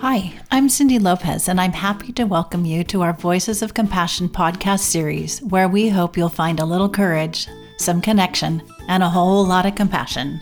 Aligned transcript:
Hi, 0.00 0.32
I'm 0.52 0.68
Cindy 0.68 1.00
Lopez, 1.00 1.48
and 1.48 1.60
I'm 1.60 1.72
happy 1.72 2.12
to 2.12 2.22
welcome 2.22 2.64
you 2.64 2.84
to 2.84 3.02
our 3.02 3.12
Voices 3.12 3.62
of 3.62 3.74
Compassion 3.74 4.28
podcast 4.28 4.78
series, 4.78 5.42
where 5.42 5.66
we 5.66 5.88
hope 5.88 6.16
you'll 6.16 6.28
find 6.28 6.60
a 6.60 6.64
little 6.64 6.88
courage, 6.88 7.48
some 7.78 8.00
connection, 8.00 8.62
and 8.86 9.02
a 9.02 9.08
whole 9.08 9.44
lot 9.44 9.66
of 9.66 9.74
compassion. 9.74 10.40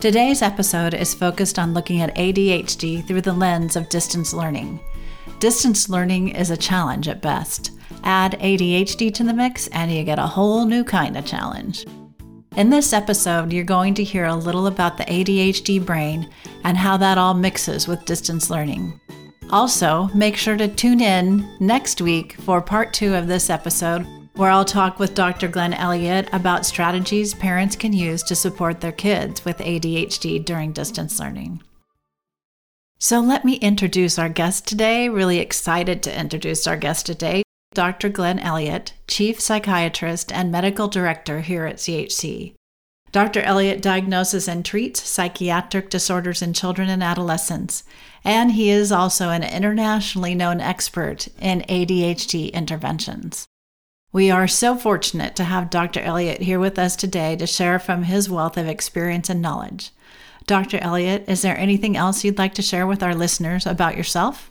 Today's 0.00 0.40
episode 0.40 0.94
is 0.94 1.12
focused 1.12 1.58
on 1.58 1.74
looking 1.74 2.00
at 2.00 2.16
ADHD 2.16 3.06
through 3.06 3.20
the 3.20 3.34
lens 3.34 3.76
of 3.76 3.90
distance 3.90 4.32
learning. 4.32 4.80
Distance 5.40 5.90
learning 5.90 6.30
is 6.30 6.50
a 6.50 6.56
challenge 6.56 7.06
at 7.06 7.20
best. 7.20 7.72
Add 8.02 8.40
ADHD 8.40 9.12
to 9.12 9.24
the 9.24 9.34
mix, 9.34 9.66
and 9.68 9.92
you 9.92 10.02
get 10.04 10.18
a 10.18 10.26
whole 10.26 10.64
new 10.64 10.84
kind 10.84 11.18
of 11.18 11.26
challenge. 11.26 11.84
In 12.56 12.70
this 12.70 12.92
episode, 12.92 13.52
you're 13.52 13.64
going 13.64 13.94
to 13.94 14.04
hear 14.04 14.26
a 14.26 14.36
little 14.36 14.68
about 14.68 14.96
the 14.96 15.04
ADHD 15.06 15.84
brain 15.84 16.30
and 16.62 16.76
how 16.76 16.96
that 16.98 17.18
all 17.18 17.34
mixes 17.34 17.88
with 17.88 18.04
distance 18.04 18.48
learning. 18.48 19.00
Also, 19.50 20.08
make 20.14 20.36
sure 20.36 20.56
to 20.56 20.68
tune 20.68 21.00
in 21.00 21.48
next 21.58 22.00
week 22.00 22.34
for 22.42 22.62
part 22.62 22.92
two 22.92 23.12
of 23.16 23.26
this 23.26 23.50
episode, 23.50 24.06
where 24.34 24.50
I'll 24.50 24.64
talk 24.64 25.00
with 25.00 25.16
Dr. 25.16 25.48
Glenn 25.48 25.74
Elliott 25.74 26.28
about 26.32 26.64
strategies 26.64 27.34
parents 27.34 27.74
can 27.74 27.92
use 27.92 28.22
to 28.22 28.36
support 28.36 28.80
their 28.80 28.92
kids 28.92 29.44
with 29.44 29.58
ADHD 29.58 30.44
during 30.44 30.72
distance 30.72 31.18
learning. 31.18 31.60
So, 33.00 33.18
let 33.18 33.44
me 33.44 33.54
introduce 33.56 34.16
our 34.16 34.28
guest 34.28 34.68
today. 34.68 35.08
Really 35.08 35.38
excited 35.38 36.04
to 36.04 36.18
introduce 36.18 36.68
our 36.68 36.76
guest 36.76 37.06
today. 37.06 37.43
Dr. 37.74 38.08
Glenn 38.08 38.38
Elliott, 38.38 38.94
Chief 39.08 39.40
Psychiatrist 39.40 40.32
and 40.32 40.50
Medical 40.50 40.88
Director 40.88 41.40
here 41.40 41.66
at 41.66 41.76
CHC. 41.76 42.54
Dr. 43.10 43.42
Elliott 43.42 43.80
diagnoses 43.80 44.48
and 44.48 44.64
treats 44.64 45.08
psychiatric 45.08 45.88
disorders 45.88 46.42
in 46.42 46.52
children 46.52 46.88
and 46.88 47.02
adolescents, 47.02 47.84
and 48.24 48.52
he 48.52 48.70
is 48.70 48.90
also 48.90 49.30
an 49.30 49.44
internationally 49.44 50.34
known 50.34 50.60
expert 50.60 51.28
in 51.40 51.60
ADHD 51.68 52.52
interventions. 52.52 53.46
We 54.12 54.30
are 54.30 54.48
so 54.48 54.76
fortunate 54.76 55.36
to 55.36 55.44
have 55.44 55.70
Dr. 55.70 56.00
Elliott 56.00 56.42
here 56.42 56.58
with 56.58 56.78
us 56.78 56.96
today 56.96 57.36
to 57.36 57.46
share 57.46 57.78
from 57.78 58.04
his 58.04 58.30
wealth 58.30 58.56
of 58.56 58.68
experience 58.68 59.28
and 59.28 59.42
knowledge. 59.42 59.90
Dr. 60.46 60.78
Elliott, 60.78 61.24
is 61.28 61.42
there 61.42 61.56
anything 61.56 61.96
else 61.96 62.22
you'd 62.22 62.38
like 62.38 62.54
to 62.54 62.62
share 62.62 62.86
with 62.86 63.02
our 63.02 63.14
listeners 63.14 63.66
about 63.66 63.96
yourself? 63.96 64.50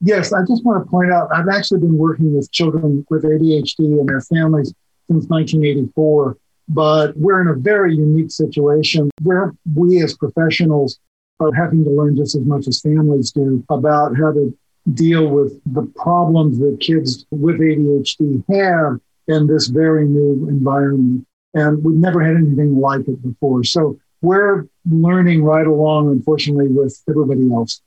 Yes, 0.00 0.32
I 0.32 0.40
just 0.46 0.64
want 0.64 0.84
to 0.84 0.90
point 0.90 1.12
out 1.12 1.28
I've 1.32 1.48
actually 1.48 1.80
been 1.80 1.96
working 1.96 2.34
with 2.36 2.50
children 2.52 3.04
with 3.10 3.24
ADHD 3.24 3.98
and 3.98 4.08
their 4.08 4.20
families 4.20 4.72
since 5.08 5.26
1984, 5.26 6.36
but 6.68 7.16
we're 7.16 7.40
in 7.40 7.48
a 7.48 7.54
very 7.54 7.96
unique 7.96 8.30
situation 8.30 9.10
where 9.22 9.54
we 9.74 10.02
as 10.02 10.16
professionals 10.16 11.00
are 11.40 11.52
having 11.52 11.84
to 11.84 11.90
learn 11.90 12.16
just 12.16 12.36
as 12.36 12.42
much 12.42 12.68
as 12.68 12.80
families 12.80 13.32
do 13.32 13.64
about 13.70 14.16
how 14.16 14.32
to 14.32 14.56
deal 14.94 15.28
with 15.28 15.60
the 15.66 15.82
problems 15.96 16.58
that 16.58 16.78
kids 16.80 17.26
with 17.30 17.58
ADHD 17.60 18.44
have 18.48 19.00
in 19.26 19.46
this 19.46 19.66
very 19.66 20.06
new 20.06 20.48
environment. 20.48 21.26
And 21.54 21.82
we've 21.82 21.96
never 21.96 22.22
had 22.22 22.36
anything 22.36 22.78
like 22.78 23.06
it 23.08 23.22
before. 23.22 23.64
So 23.64 23.98
we're 24.20 24.66
learning 24.90 25.44
right 25.44 25.66
along, 25.66 26.10
unfortunately, 26.10 26.68
with 26.68 27.00
everybody 27.08 27.50
else. 27.52 27.82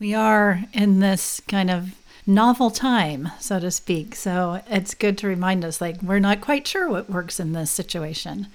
We 0.00 0.14
are 0.14 0.64
in 0.72 1.00
this 1.00 1.42
kind 1.46 1.70
of 1.70 1.94
novel 2.26 2.70
time, 2.70 3.32
so 3.38 3.60
to 3.60 3.70
speak. 3.70 4.14
So 4.14 4.62
it's 4.66 4.94
good 4.94 5.18
to 5.18 5.26
remind 5.26 5.62
us 5.62 5.78
like 5.78 6.00
we're 6.02 6.18
not 6.18 6.40
quite 6.40 6.66
sure 6.66 6.88
what 6.88 7.10
works 7.10 7.38
in 7.38 7.52
this 7.52 7.70
situation. 7.70 8.46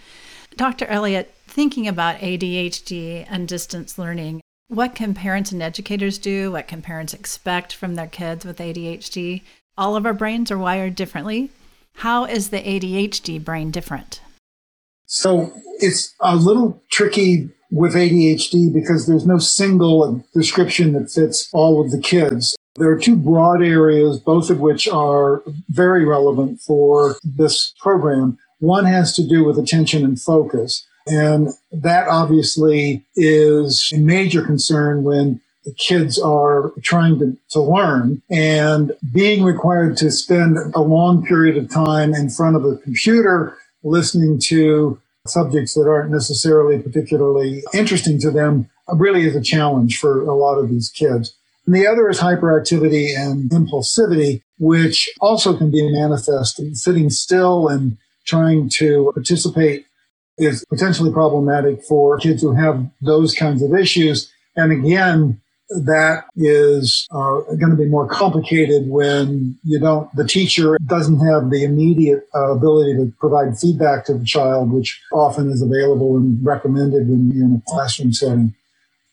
Dr. 0.58 0.88
Elliott, 0.88 1.36
thinking 1.46 1.88
about 1.88 2.18
ADHD 2.18 3.28
and 3.30 3.48
distance 3.48 4.00
learning, 4.00 4.42
what 4.70 4.96
can 4.96 5.14
parents 5.14 5.52
and 5.52 5.62
educators 5.62 6.18
do? 6.18 6.52
What 6.52 6.68
can 6.68 6.82
parents 6.82 7.14
expect 7.14 7.76
from 7.76 7.94
their 7.94 8.08
kids 8.08 8.44
with 8.44 8.58
ADHD? 8.58 9.44
All 9.78 9.96
of 9.96 10.08
our 10.08 10.14
brains 10.14 10.50
are 10.50 10.58
wired 10.58 10.96
differently. 10.96 11.52
How 11.98 12.26
is 12.26 12.50
the 12.50 12.62
ADHD 12.62 13.44
brain 13.44 13.70
different? 13.70 14.20
So 15.06 15.54
it's 15.80 16.16
a 16.22 16.36
little 16.36 16.82
tricky 16.90 17.52
with 17.76 17.94
ADHD 17.94 18.74
because 18.74 19.06
there's 19.06 19.28
no 19.28 19.38
single 19.38 20.24
description 20.34 20.94
that 20.94 21.12
fits 21.12 21.50
all 21.52 21.84
of 21.84 21.92
the 21.92 22.00
kids. 22.00 22.56
There 22.76 22.90
are 22.90 22.98
two 22.98 23.18
broad 23.18 23.62
areas, 23.62 24.18
both 24.18 24.50
of 24.50 24.62
which 24.62 24.88
are 24.88 25.44
very 25.70 26.06
relevant 26.06 26.62
for 26.62 27.18
this 27.24 27.74
program. 27.82 28.38
One 28.60 28.86
has 28.86 29.14
to 29.18 29.28
do 29.28 29.44
with 29.44 29.60
attention 29.60 30.06
and 30.06 30.20
focus. 30.20 30.88
And 31.08 31.50
that 31.74 32.08
obviously 32.08 33.06
is 33.16 33.92
a 33.94 33.98
major 33.98 34.42
concern 34.44 35.04
when 35.04 35.42
the 35.66 35.74
kids 35.74 36.18
are 36.18 36.72
trying 36.82 37.20
to, 37.20 37.38
to 37.50 37.60
learn 37.60 38.22
and 38.30 38.94
being 39.14 39.44
required 39.44 39.98
to 39.98 40.12
spend 40.12 40.58
a 40.74 40.82
long 40.82 41.26
period 41.26 41.58
of 41.58 41.70
time 41.70 42.14
in 42.14 42.30
front 42.30 42.56
of 42.56 42.64
a 42.64 42.78
computer 42.78 43.58
listening 43.84 44.40
to 44.46 45.00
subjects 45.28 45.74
that 45.74 45.88
aren't 45.88 46.12
necessarily 46.12 46.80
particularly 46.80 47.64
interesting 47.74 48.20
to 48.20 48.32
them 48.32 48.70
uh, 48.92 48.96
really 48.96 49.26
is 49.26 49.36
a 49.36 49.42
challenge 49.42 49.98
for 49.98 50.22
a 50.22 50.36
lot 50.36 50.58
of 50.58 50.70
these 50.70 50.90
kids. 50.90 51.36
And 51.66 51.76
the 51.76 51.88
other 51.88 52.10
is 52.10 52.20
hyperactivity 52.20 53.18
and 53.18 53.50
impulsivity, 53.50 54.42
which 54.60 55.10
also 55.20 55.58
can 55.58 55.72
be 55.72 55.92
manifest. 55.92 56.62
Sitting 56.76 57.10
still 57.10 57.68
and 57.68 57.98
trying 58.26 58.70
to 58.70 59.12
participate 59.14 59.86
is 60.38 60.66
potentially 60.70 61.12
problematic 61.12 61.84
for 61.84 62.18
kids 62.18 62.42
who 62.42 62.54
have 62.54 62.86
those 63.02 63.34
kinds 63.34 63.64
of 63.64 63.74
issues. 63.74 64.32
And 64.56 64.72
again, 64.72 65.42
that 65.70 66.26
is 66.36 67.08
uh, 67.12 67.42
going 67.58 67.72
to 67.72 67.76
be 67.76 67.88
more 67.88 68.08
complicated 68.08 68.88
when 68.88 69.58
you 69.64 69.80
don't 69.80 70.14
the 70.16 70.26
teacher 70.26 70.78
doesn't 70.86 71.20
have 71.26 71.50
the 71.50 71.64
immediate 71.64 72.28
uh, 72.36 72.52
ability 72.52 72.96
to 72.96 73.12
provide 73.20 73.58
feedback 73.58 74.06
to 74.06 74.14
the 74.14 74.26
child 74.26 74.72
which 74.72 75.02
often 75.12 75.50
is 75.50 75.62
available 75.62 76.18
and 76.18 76.44
recommended 76.46 77.10
when 77.10 77.32
you're 77.32 77.46
in 77.46 77.56
a 77.56 77.72
classroom 77.72 78.14
setting. 78.14 78.54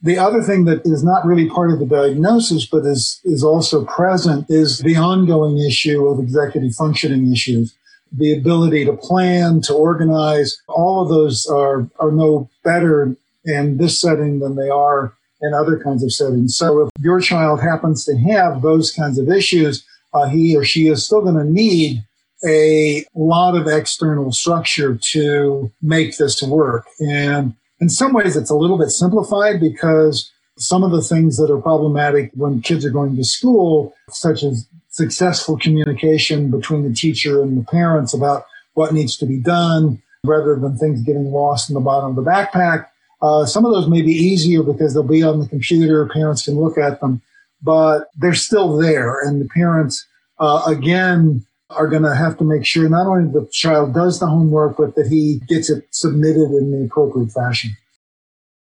The 0.03 0.19
other 0.19 0.43
thing 0.43 0.65
that 0.65 0.83
is 0.85 1.05
not 1.05 1.25
really 1.25 1.49
part 1.49 1.71
of 1.71 1.79
the 1.79 1.87
diagnosis 1.87 2.67
but 2.67 2.85
is 2.85 3.21
is 3.25 3.43
also 3.43 3.85
present 3.87 4.47
is 4.51 4.81
the 4.81 4.97
ongoing 4.97 5.59
issue 5.59 6.07
of 6.07 6.21
executive 6.21 6.75
functioning 6.75 7.33
issues. 7.33 7.75
The 8.15 8.37
ability 8.37 8.85
to 8.85 8.93
plan 8.93 9.63
to 9.63 9.75
organize 9.75 10.61
all 10.69 11.03
of 11.03 11.09
those 11.09 11.47
are 11.47 11.89
are 11.99 12.13
no 12.13 12.51
better 12.63 13.17
in 13.47 13.79
this 13.79 13.99
setting 13.99 14.41
than 14.41 14.57
they 14.57 14.69
are 14.69 15.15
and 15.43 15.55
other 15.55 15.79
kinds 15.79 16.03
of 16.03 16.13
settings. 16.13 16.57
So 16.57 16.87
if 16.87 16.91
your 17.01 17.21
child 17.21 17.61
happens 17.61 18.05
to 18.07 18.17
have 18.17 18.63
those 18.63 18.91
kinds 18.91 19.19
of 19.19 19.29
issues, 19.29 19.85
uh, 20.15 20.29
he 20.29 20.57
or 20.57 20.65
she 20.65 20.89
is 20.89 21.05
still 21.05 21.21
going 21.21 21.37
to 21.37 21.45
need 21.45 22.05
a 22.45 23.05
lot 23.15 23.57
of 23.57 23.67
external 23.67 24.33
structure 24.33 24.99
to 25.13 25.71
make 25.81 26.17
this 26.17 26.43
work. 26.43 26.87
And 27.01 27.55
in 27.81 27.89
some 27.89 28.13
ways, 28.13 28.37
it's 28.37 28.51
a 28.51 28.55
little 28.55 28.79
bit 28.79 28.91
simplified 28.91 29.61
because 29.61 30.31
some 30.59 30.85
of 30.85 30.91
the 30.91 31.03
things 31.03 31.37
that 31.39 31.51
are 31.51 31.61
problematic 31.61 32.31
when 32.35 32.63
kids 32.63 32.85
are 32.85 32.91
going 32.91 33.17
to 33.17 33.25
school, 33.25 33.95
such 34.11 34.43
as 34.43 34.67
successful 34.91 35.57
communication 35.57 36.51
between 36.51 36.83
the 36.83 36.95
teacher 36.95 37.43
and 37.43 37.59
the 37.59 37.65
parents 37.65 38.13
about 38.13 38.45
what 38.75 38.93
needs 38.93 39.17
to 39.17 39.27
be 39.27 39.39
done, 39.39 40.03
rather 40.25 40.57
than 40.57 40.77
things 40.79 41.03
getting 41.03 41.33
lost 41.33 41.71
in 41.71 41.75
the 41.75 41.81
bottom 41.81 42.11
of 42.11 42.17
the 42.17 42.31
backpack, 42.31 42.87
uh, 43.23 43.47
some 43.47 43.65
of 43.65 43.73
those 43.73 43.89
may 43.89 44.03
be 44.03 44.13
easier 44.13 44.63
because 44.63 44.93
they'll 44.93 45.03
be 45.05 45.23
on 45.23 45.39
the 45.39 45.49
computer. 45.49 46.09
Parents 46.09 46.45
can 46.45 46.57
look 46.57 46.77
at 46.77 47.01
them, 47.01 47.23
but 47.63 48.09
they're 48.17 48.35
still 48.35 48.77
there. 48.77 49.21
And 49.21 49.41
the 49.41 49.49
parents, 49.49 50.05
uh, 50.41 50.65
again, 50.67 51.47
are 51.71 51.87
going 51.87 52.03
to 52.03 52.15
have 52.15 52.37
to 52.39 52.45
make 52.45 52.67
sure 52.67 52.89
not 52.89 53.07
only 53.07 53.33
the 53.33 53.49
child 53.53 53.95
does 53.95 54.19
the 54.19 54.27
homework, 54.27 54.77
but 54.77 54.95
that 54.97 55.07
he 55.07 55.41
gets 55.49 55.71
it 55.71 55.87
submitted 55.91 56.51
in 56.51 56.71
the 56.73 56.85
appropriate 56.85 57.31
fashion. 57.31 57.71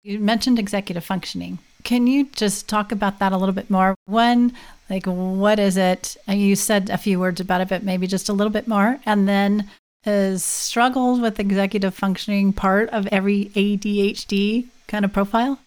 You 0.04 0.20
mentioned 0.20 0.60
executive 0.60 1.04
functioning. 1.04 1.60
Can 1.84 2.08
you 2.08 2.30
just 2.36 2.70
talk 2.70 2.92
about 2.92 3.20
that 3.20 3.32
a 3.32 3.38
little 3.38 3.54
bit 3.54 3.70
more? 3.70 3.96
One, 4.06 4.54
like, 4.90 5.06
what 5.06 5.60
is 5.60 5.78
it? 5.78 6.16
You 6.28 6.56
said 6.56 6.90
a 6.90 6.98
few 6.98 7.20
words 7.20 7.42
about 7.42 7.62
it, 7.62 7.70
but 7.70 7.84
maybe 7.84 8.08
just 8.08 8.30
a 8.30 8.34
little 8.34 8.52
bit 8.52 8.68
more. 8.68 9.00
And 9.06 9.28
then 9.28 9.70
is 10.06 10.44
struggles 10.44 11.20
with 11.20 11.40
executive 11.40 11.94
functioning 11.94 12.54
part 12.54 12.90
of 12.90 13.08
every 13.08 13.46
ADHD 13.56 14.68
kind 14.88 15.06
of 15.06 15.14
profile? 15.14 15.60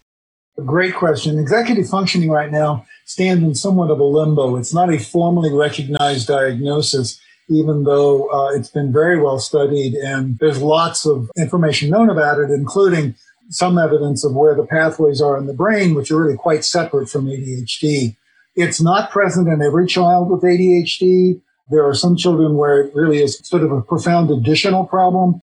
Great 0.64 0.94
question. 0.94 1.38
Executive 1.38 1.88
functioning 1.88 2.30
right 2.30 2.50
now 2.50 2.86
stands 3.06 3.42
in 3.42 3.54
somewhat 3.54 3.90
of 3.90 3.98
a 3.98 4.04
limbo. 4.04 4.56
It's 4.56 4.72
not 4.72 4.92
a 4.92 4.98
formally 4.98 5.52
recognized 5.52 6.28
diagnosis, 6.28 7.20
even 7.48 7.84
though 7.84 8.28
uh, 8.30 8.50
it's 8.54 8.70
been 8.70 8.92
very 8.92 9.20
well 9.20 9.38
studied 9.38 9.94
and 9.94 10.38
there's 10.38 10.62
lots 10.62 11.06
of 11.06 11.30
information 11.36 11.90
known 11.90 12.08
about 12.08 12.38
it, 12.38 12.50
including 12.50 13.14
some 13.50 13.78
evidence 13.78 14.24
of 14.24 14.34
where 14.34 14.54
the 14.54 14.66
pathways 14.66 15.20
are 15.20 15.36
in 15.36 15.46
the 15.46 15.54
brain, 15.54 15.94
which 15.94 16.10
are 16.10 16.20
really 16.20 16.36
quite 16.36 16.64
separate 16.64 17.08
from 17.08 17.26
ADHD. 17.26 18.16
It's 18.56 18.80
not 18.80 19.10
present 19.10 19.48
in 19.48 19.60
every 19.60 19.86
child 19.86 20.30
with 20.30 20.42
ADHD. 20.42 21.40
There 21.70 21.86
are 21.88 21.94
some 21.94 22.16
children 22.16 22.56
where 22.56 22.82
it 22.82 22.94
really 22.94 23.22
is 23.22 23.38
sort 23.42 23.62
of 23.62 23.72
a 23.72 23.80
profound 23.80 24.30
additional 24.30 24.84
problem. 24.86 25.40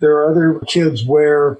There 0.00 0.16
are 0.16 0.30
other 0.30 0.60
kids 0.66 1.04
where 1.04 1.58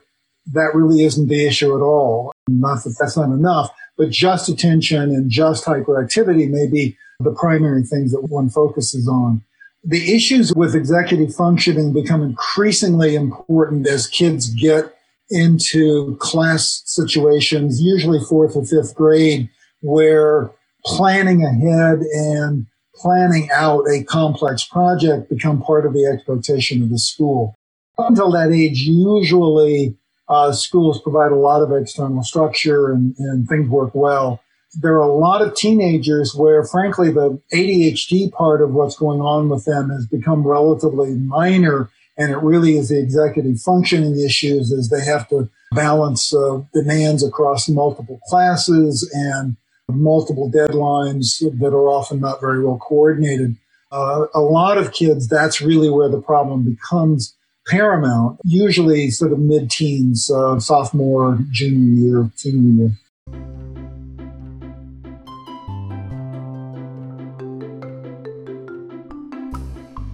that 0.52 0.75
really 0.75 1.05
isn't 1.05 1.28
the 1.28 1.46
issue 1.46 1.76
at 1.76 1.82
all. 1.82 2.32
Not 2.49 2.84
that 2.84 2.96
that's 2.99 3.16
not 3.16 3.31
enough, 3.31 3.70
but 3.96 4.10
just 4.10 4.49
attention 4.49 5.10
and 5.10 5.31
just 5.31 5.64
hyperactivity 5.64 6.49
may 6.49 6.66
be 6.66 6.96
the 7.20 7.32
primary 7.32 7.82
things 7.82 8.12
that 8.12 8.31
one 8.31 8.49
focuses 8.49 9.08
on. 9.08 9.43
The 9.84 10.14
issues 10.14 10.52
with 10.54 10.75
executive 10.75 11.34
functioning 11.34 11.93
become 11.93 12.22
increasingly 12.22 13.14
important 13.14 13.87
as 13.87 14.06
kids 14.06 14.49
get 14.54 14.94
into 15.31 16.16
class 16.16 16.82
situations, 16.87 17.81
usually 17.81 18.20
fourth 18.28 18.56
or 18.56 18.64
fifth 18.64 18.94
grade, 18.94 19.49
where 19.81 20.50
planning 20.84 21.44
ahead 21.44 22.00
and 22.14 22.66
planning 22.99 23.49
out 23.53 23.85
a 23.89 24.03
complex 24.05 24.65
project 24.65 25.29
become 25.29 25.62
part 25.62 25.87
of 25.87 25.93
the 25.93 26.05
expectation 26.05 26.83
of 26.83 26.91
the 26.91 26.99
school. 26.99 27.55
Until 27.97 28.31
that 28.33 28.53
age, 28.53 28.79
usually 28.81 29.97
uh, 30.29 30.53
schools 30.53 31.00
provide 31.00 31.33
a 31.33 31.37
lot 31.37 31.62
of 31.62 31.73
external 31.73 32.23
structure 32.23 32.93
and, 32.93 33.15
and 33.19 33.49
things 33.49 33.69
work 33.69 33.91
well. 33.95 34.41
There 34.75 34.95
are 34.95 35.09
a 35.09 35.15
lot 35.15 35.41
of 35.41 35.55
teenagers 35.55 36.35
where, 36.35 36.62
frankly, 36.65 37.11
the 37.11 37.41
ADHD 37.53 38.31
part 38.33 38.61
of 38.61 38.75
what's 38.75 38.97
going 38.97 39.21
on 39.21 39.49
with 39.49 39.65
them 39.65 39.89
has 39.89 40.06
become 40.06 40.47
relatively 40.47 41.15
minor, 41.15 41.91
and 42.19 42.31
it 42.31 42.37
really 42.39 42.77
is 42.77 42.91
the 42.91 42.99
executive 42.99 43.61
functioning 43.61 44.21
issues 44.21 44.71
as 44.71 44.91
they 44.91 45.03
have 45.05 45.27
to 45.31 45.49
balance 45.73 46.35
uh, 46.35 46.61
demands 46.75 47.27
across 47.27 47.69
multiple 47.69 48.21
classes 48.29 49.09
and 49.15 49.56
multiple 49.88 50.50
deadlines 50.50 51.40
that 51.58 51.75
are 51.75 51.88
often 51.88 52.20
not 52.20 52.40
very 52.40 52.64
well 52.64 52.79
coordinated. 52.79 53.56
Uh, 53.90 54.26
a 54.35 54.40
lot 54.40 54.76
of 54.76 54.93
kids, 54.93 55.29
that's 55.29 55.61
really 55.61 55.88
where 55.88 56.08
the 56.08 56.20
problem 56.20 56.62
becomes 56.62 57.35
paramount, 57.67 58.38
usually 58.44 59.11
sort 59.11 59.32
of 59.32 59.38
mid 59.38 59.70
teens, 59.70 60.31
uh, 60.31 60.58
sophomore, 60.61 61.38
junior 61.50 62.02
year, 62.02 62.31
senior 62.37 62.85
year. 62.85 62.90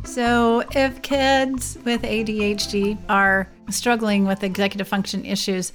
So, 0.04 0.62
if 0.70 1.02
kids 1.02 1.76
with 1.84 2.02
ADHD 2.02 2.96
are 3.08 3.48
struggling 3.68 4.26
with 4.26 4.44
executive 4.44 4.86
function 4.86 5.24
issues, 5.24 5.72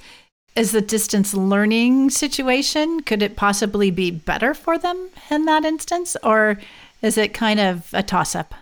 is 0.56 0.72
the 0.72 0.80
distance 0.80 1.34
learning 1.34 2.10
situation 2.10 3.00
could 3.00 3.22
it 3.22 3.36
possibly 3.36 3.90
be 3.90 4.10
better 4.10 4.54
for 4.54 4.78
them 4.78 5.10
in 5.30 5.44
that 5.44 5.64
instance 5.64 6.16
or 6.22 6.58
is 7.02 7.16
it 7.16 7.34
kind 7.34 7.60
of 7.60 7.88
a 7.92 8.02
toss 8.02 8.34
up 8.34 8.54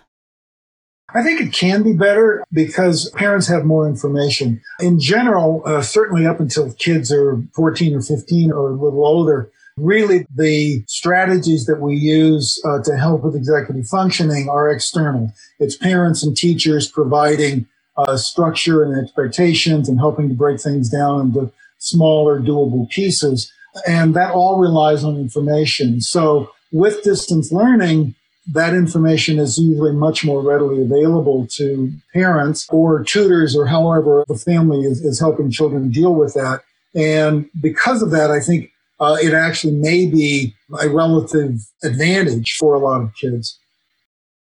I 1.13 1.23
think 1.23 1.41
it 1.41 1.53
can 1.53 1.81
be 1.81 1.93
better 1.93 2.43
because 2.51 3.09
parents 3.11 3.47
have 3.47 3.65
more 3.65 3.87
information. 3.87 4.61
In 4.79 4.99
general, 4.99 5.63
uh, 5.65 5.81
certainly 5.81 6.27
up 6.27 6.39
until 6.39 6.71
kids 6.73 7.11
are 7.11 7.41
14 7.55 7.95
or 7.95 8.01
15 8.01 8.51
or 8.51 8.69
a 8.69 8.73
little 8.73 9.03
older, 9.03 9.49
really 9.77 10.27
the 10.35 10.83
strategies 10.87 11.65
that 11.65 11.81
we 11.81 11.95
use 11.95 12.61
uh, 12.65 12.81
to 12.83 12.97
help 12.97 13.23
with 13.23 13.35
executive 13.35 13.87
functioning 13.87 14.49
are 14.49 14.69
external. 14.69 15.33
It's 15.59 15.75
parents 15.75 16.23
and 16.23 16.35
teachers 16.35 16.87
providing 16.87 17.65
uh, 17.97 18.17
structure 18.17 18.83
and 18.83 18.95
expectations 18.95 19.89
and 19.89 19.99
helping 19.99 20.29
to 20.29 20.35
break 20.35 20.61
things 20.61 20.89
down 20.89 21.21
into 21.21 21.51
smaller, 21.79 22.39
doable 22.39 22.89
pieces. 22.89 23.51
And 23.87 24.13
that 24.13 24.31
all 24.31 24.59
relies 24.59 25.03
on 25.03 25.17
information. 25.17 26.01
So 26.01 26.51
with 26.71 27.03
distance 27.03 27.51
learning, 27.51 28.15
that 28.51 28.73
information 28.73 29.39
is 29.39 29.57
usually 29.57 29.93
much 29.93 30.25
more 30.25 30.41
readily 30.41 30.81
available 30.81 31.47
to 31.51 31.91
parents 32.13 32.67
or 32.69 33.03
tutors 33.03 33.55
or 33.55 33.67
however 33.67 34.23
the 34.27 34.35
family 34.35 34.81
is, 34.81 35.01
is 35.01 35.19
helping 35.19 35.51
children 35.51 35.91
deal 35.91 36.15
with 36.15 36.33
that. 36.33 36.61
And 36.95 37.49
because 37.61 38.01
of 38.01 38.11
that, 38.11 38.31
I 38.31 38.39
think 38.39 38.71
uh, 38.99 39.17
it 39.21 39.33
actually 39.33 39.73
may 39.73 40.07
be 40.07 40.55
a 40.81 40.89
relative 40.89 41.59
advantage 41.83 42.57
for 42.57 42.73
a 42.73 42.79
lot 42.79 43.01
of 43.01 43.13
kids. 43.15 43.59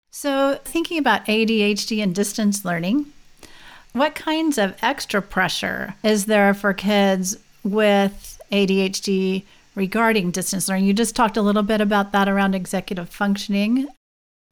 So, 0.09 0.59
thinking 0.65 0.97
about 0.97 1.25
ADHD 1.25 2.03
and 2.03 2.13
distance 2.13 2.65
learning, 2.65 3.05
what 3.93 4.15
kinds 4.15 4.57
of 4.57 4.75
extra 4.81 5.21
pressure 5.21 5.95
is 6.03 6.25
there 6.25 6.53
for 6.53 6.73
kids 6.73 7.37
with 7.63 8.41
ADHD 8.51 9.43
regarding 9.75 10.31
distance 10.31 10.67
learning? 10.69 10.85
You 10.85 10.93
just 10.93 11.15
talked 11.15 11.37
a 11.37 11.41
little 11.41 11.63
bit 11.63 11.81
about 11.81 12.11
that 12.11 12.29
around 12.29 12.55
executive 12.55 13.09
functioning. 13.09 13.87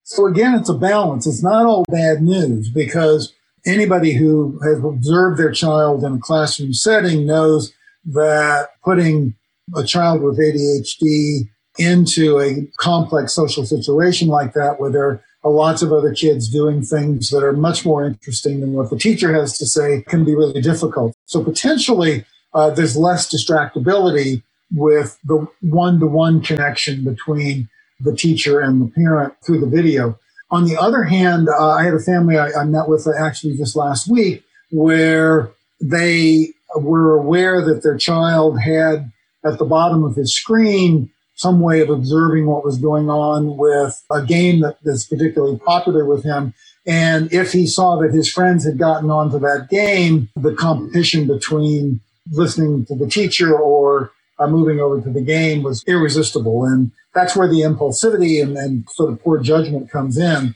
So, 0.04 0.26
again, 0.26 0.56
it's 0.56 0.70
a 0.70 0.74
balance. 0.74 1.28
It's 1.28 1.44
not 1.44 1.66
all 1.66 1.86
bad 1.90 2.22
news 2.22 2.70
because 2.70 3.34
anybody 3.66 4.14
who 4.14 4.60
has 4.64 4.84
observed 4.84 5.40
their 5.40 5.52
child 5.52 6.04
in 6.04 6.14
a 6.14 6.20
classroom 6.20 6.74
setting 6.74 7.26
knows 7.26 7.72
that 8.06 8.70
putting 8.84 9.36
a 9.76 9.84
child 9.84 10.22
with 10.22 10.40
ADHD 10.40 11.50
into 11.78 12.40
a 12.40 12.68
complex 12.78 13.34
social 13.34 13.66
situation 13.66 14.28
like 14.28 14.54
that, 14.54 14.80
where 14.80 14.92
there 14.92 15.06
are 15.06 15.24
lots 15.44 15.82
of 15.82 15.94
other 15.94 16.14
kids 16.14 16.50
doing 16.50 16.82
things 16.82 17.30
that 17.30 17.44
are 17.44 17.54
much 17.54 17.86
more 17.86 18.06
interesting 18.06 18.60
than 18.60 18.74
what 18.74 18.90
the 18.90 18.98
teacher 18.98 19.34
has 19.34 19.58
to 19.58 19.66
say 19.66 20.04
can 20.08 20.26
be 20.26 20.36
really 20.36 20.62
difficult. 20.62 21.16
So 21.26 21.44
potentially 21.44 22.26
uh, 22.54 22.72
there's 22.72 22.98
less 22.98 23.34
distractibility 23.34 24.44
with 24.72 25.18
the 25.24 25.48
one-to-one 25.62 26.42
connection 26.42 27.04
between 27.04 27.70
the 28.02 28.16
teacher 28.16 28.60
and 28.60 28.82
the 28.82 28.92
parent 28.92 29.34
through 29.46 29.60
the 29.60 29.68
video. 29.68 30.20
On 30.52 30.66
the 30.66 30.78
other 30.78 31.04
hand, 31.04 31.48
uh, 31.48 31.70
I 31.70 31.84
had 31.84 31.94
a 31.94 32.00
family 32.00 32.38
I, 32.38 32.52
I 32.52 32.64
met 32.66 32.88
with 32.88 33.08
actually 33.08 33.56
just 33.58 33.76
last 33.76 34.10
week 34.10 34.44
where 34.72 35.52
they 35.82 36.50
were 36.76 37.16
aware 37.18 37.64
that 37.66 37.82
their 37.84 37.98
child 37.98 38.60
had 38.60 39.12
at 39.46 39.58
the 39.58 39.66
bottom 39.66 40.04
of 40.04 40.16
his 40.16 40.36
screen 40.36 41.10
some 41.40 41.62
way 41.62 41.80
of 41.80 41.90
observing 41.90 42.46
what 42.48 42.66
was 42.66 42.78
going 42.78 43.10
on 43.10 43.56
with 43.56 44.04
a 44.12 44.22
game 44.22 44.60
that 44.60 44.78
is 44.84 45.08
particularly 45.08 45.58
popular 45.60 46.04
with 46.04 46.22
him. 46.22 46.54
And 46.86 47.32
if 47.32 47.54
he 47.54 47.66
saw 47.66 47.98
that 48.02 48.14
his 48.14 48.30
friends 48.30 48.66
had 48.66 48.78
gotten 48.78 49.10
onto 49.10 49.40
that 49.40 49.70
game, 49.70 50.28
the 50.36 50.54
competition 50.54 51.28
between 51.28 52.02
listening 52.30 52.86
to 52.88 52.96
the 52.96 53.08
teacher 53.08 53.58
or 53.58 54.12
uh, 54.38 54.48
moving 54.48 54.82
over 54.82 55.00
to 55.00 55.10
the 55.10 55.22
game 55.22 55.64
was 55.64 55.82
irresistible. 55.88 56.66
And 56.66 56.92
that's 57.16 57.38
where 57.38 57.48
the 57.48 57.62
impulsivity 57.62 58.44
and, 58.44 58.58
and 58.58 58.86
sort 58.90 59.14
of 59.14 59.24
poor 59.24 59.40
judgment 59.40 59.90
comes 59.90 60.18
in. 60.18 60.56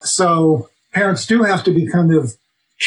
So 0.00 0.70
parents 0.94 1.26
do 1.26 1.42
have 1.42 1.62
to 1.64 1.72
be 1.72 1.86
kind 1.86 2.14
of 2.14 2.32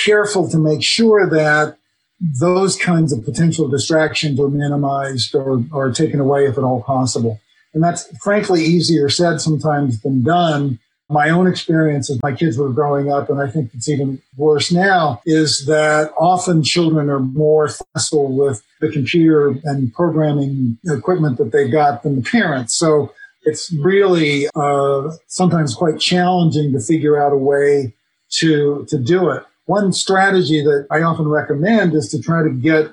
careful 0.04 0.50
to 0.50 0.58
make 0.58 0.82
sure 0.82 1.30
that 1.30 1.78
those 2.20 2.76
kinds 2.76 3.14
of 3.14 3.24
potential 3.24 3.68
distractions 3.68 4.40
are 4.40 4.50
minimized 4.50 5.34
or, 5.36 5.64
or 5.72 5.92
taken 5.92 6.20
away 6.20 6.46
if 6.46 6.58
at 6.58 6.64
all 6.64 6.84
possible. 6.84 7.40
And 7.74 7.84
that's 7.84 8.06
frankly 8.18 8.64
easier 8.64 9.10
said 9.10 9.40
sometimes 9.40 10.02
than 10.02 10.24
done. 10.24 10.80
My 11.12 11.30
own 11.30 11.48
experience 11.48 12.10
as 12.10 12.22
my 12.22 12.34
kids 12.34 12.58
were 12.58 12.70
growing 12.70 13.12
up, 13.12 13.30
and 13.30 13.42
I 13.42 13.50
think 13.50 13.72
it's 13.74 13.90
even 13.90 14.22
worse 14.38 14.72
now, 14.72 15.22
is 15.26 15.66
that 15.66 16.12
often 16.20 16.62
children 16.62 17.10
are 17.10 17.20
more 17.20 17.68
facile 17.68 18.36
with 18.36 18.62
the 18.80 18.92
computer 18.92 19.56
and 19.64 19.92
programming 19.94 20.78
equipment 20.86 21.38
that 21.40 21.52
they 21.52 21.68
got 21.68 22.04
than 22.04 22.16
the 22.16 22.22
parents. 22.22 22.76
So 22.76 23.12
it's 23.44 23.74
really 23.74 24.48
uh, 24.54 25.12
sometimes 25.28 25.74
quite 25.74 26.00
challenging 26.00 26.74
to 26.74 26.80
figure 26.80 27.22
out 27.22 27.34
a 27.34 27.38
way 27.38 27.94
to 28.40 28.86
to 28.90 28.98
do 29.00 29.30
it. 29.30 29.44
One 29.70 29.94
strategy 29.94 30.64
that 30.64 30.88
I 30.90 31.04
often 31.04 31.28
recommend 31.28 31.94
is 31.94 32.10
to 32.10 32.20
try 32.20 32.42
to 32.42 32.50
get 32.50 32.92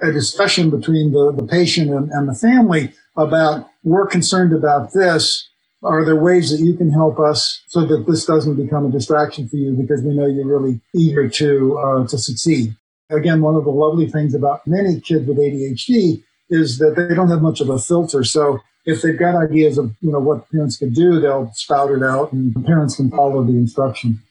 a 0.00 0.10
discussion 0.10 0.70
between 0.70 1.12
the, 1.12 1.30
the 1.32 1.46
patient 1.46 1.90
and, 1.90 2.10
and 2.12 2.26
the 2.26 2.34
family 2.34 2.94
about 3.14 3.68
we're 3.82 4.06
concerned 4.06 4.54
about 4.54 4.94
this. 4.94 5.46
Are 5.82 6.02
there 6.02 6.16
ways 6.16 6.50
that 6.50 6.64
you 6.64 6.78
can 6.78 6.90
help 6.90 7.20
us 7.20 7.62
so 7.68 7.84
that 7.84 8.06
this 8.08 8.24
doesn't 8.24 8.56
become 8.56 8.86
a 8.86 8.90
distraction 8.90 9.50
for 9.50 9.56
you 9.56 9.74
because 9.74 10.00
we 10.00 10.16
know 10.16 10.24
you're 10.24 10.46
really 10.46 10.80
eager 10.94 11.28
to 11.28 11.78
uh, 11.78 12.06
to 12.06 12.16
succeed? 12.16 12.74
Again, 13.10 13.42
one 13.42 13.54
of 13.54 13.64
the 13.64 13.70
lovely 13.70 14.08
things 14.08 14.34
about 14.34 14.66
many 14.66 15.00
kids 15.00 15.28
with 15.28 15.36
ADHD 15.36 16.22
is 16.48 16.78
that 16.78 16.94
they 16.96 17.14
don't 17.14 17.28
have 17.28 17.42
much 17.42 17.60
of 17.60 17.68
a 17.68 17.78
filter. 17.78 18.24
So 18.24 18.60
if 18.86 19.02
they've 19.02 19.18
got 19.18 19.36
ideas 19.36 19.76
of 19.76 19.94
you 20.00 20.10
know 20.10 20.20
what 20.20 20.50
parents 20.50 20.78
could 20.78 20.94
do, 20.94 21.20
they'll 21.20 21.52
spout 21.52 21.90
it 21.90 22.02
out, 22.02 22.32
and 22.32 22.54
parents 22.64 22.96
can 22.96 23.10
follow 23.10 23.44
the 23.44 23.52
instruction. 23.52 24.22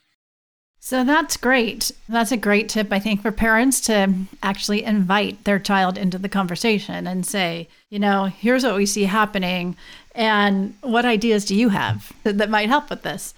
So 0.85 1.05
that's 1.05 1.37
great. 1.37 1.93
That's 2.09 2.33
a 2.33 2.37
great 2.37 2.67
tip, 2.67 2.91
I 2.91 2.99
think, 2.99 3.21
for 3.21 3.31
parents 3.31 3.79
to 3.81 4.13
actually 4.43 4.83
invite 4.83 5.45
their 5.45 5.57
child 5.57 5.97
into 5.97 6.17
the 6.17 6.27
conversation 6.27 7.07
and 7.07 7.25
say, 7.25 7.69
you 7.89 7.99
know, 7.99 8.25
here's 8.25 8.65
what 8.65 8.75
we 8.75 8.85
see 8.85 9.05
happening. 9.05 9.77
And 10.13 10.75
what 10.81 11.05
ideas 11.05 11.45
do 11.45 11.55
you 11.55 11.69
have 11.69 12.11
that, 12.23 12.37
that 12.37 12.49
might 12.49 12.67
help 12.67 12.89
with 12.89 13.03
this? 13.03 13.33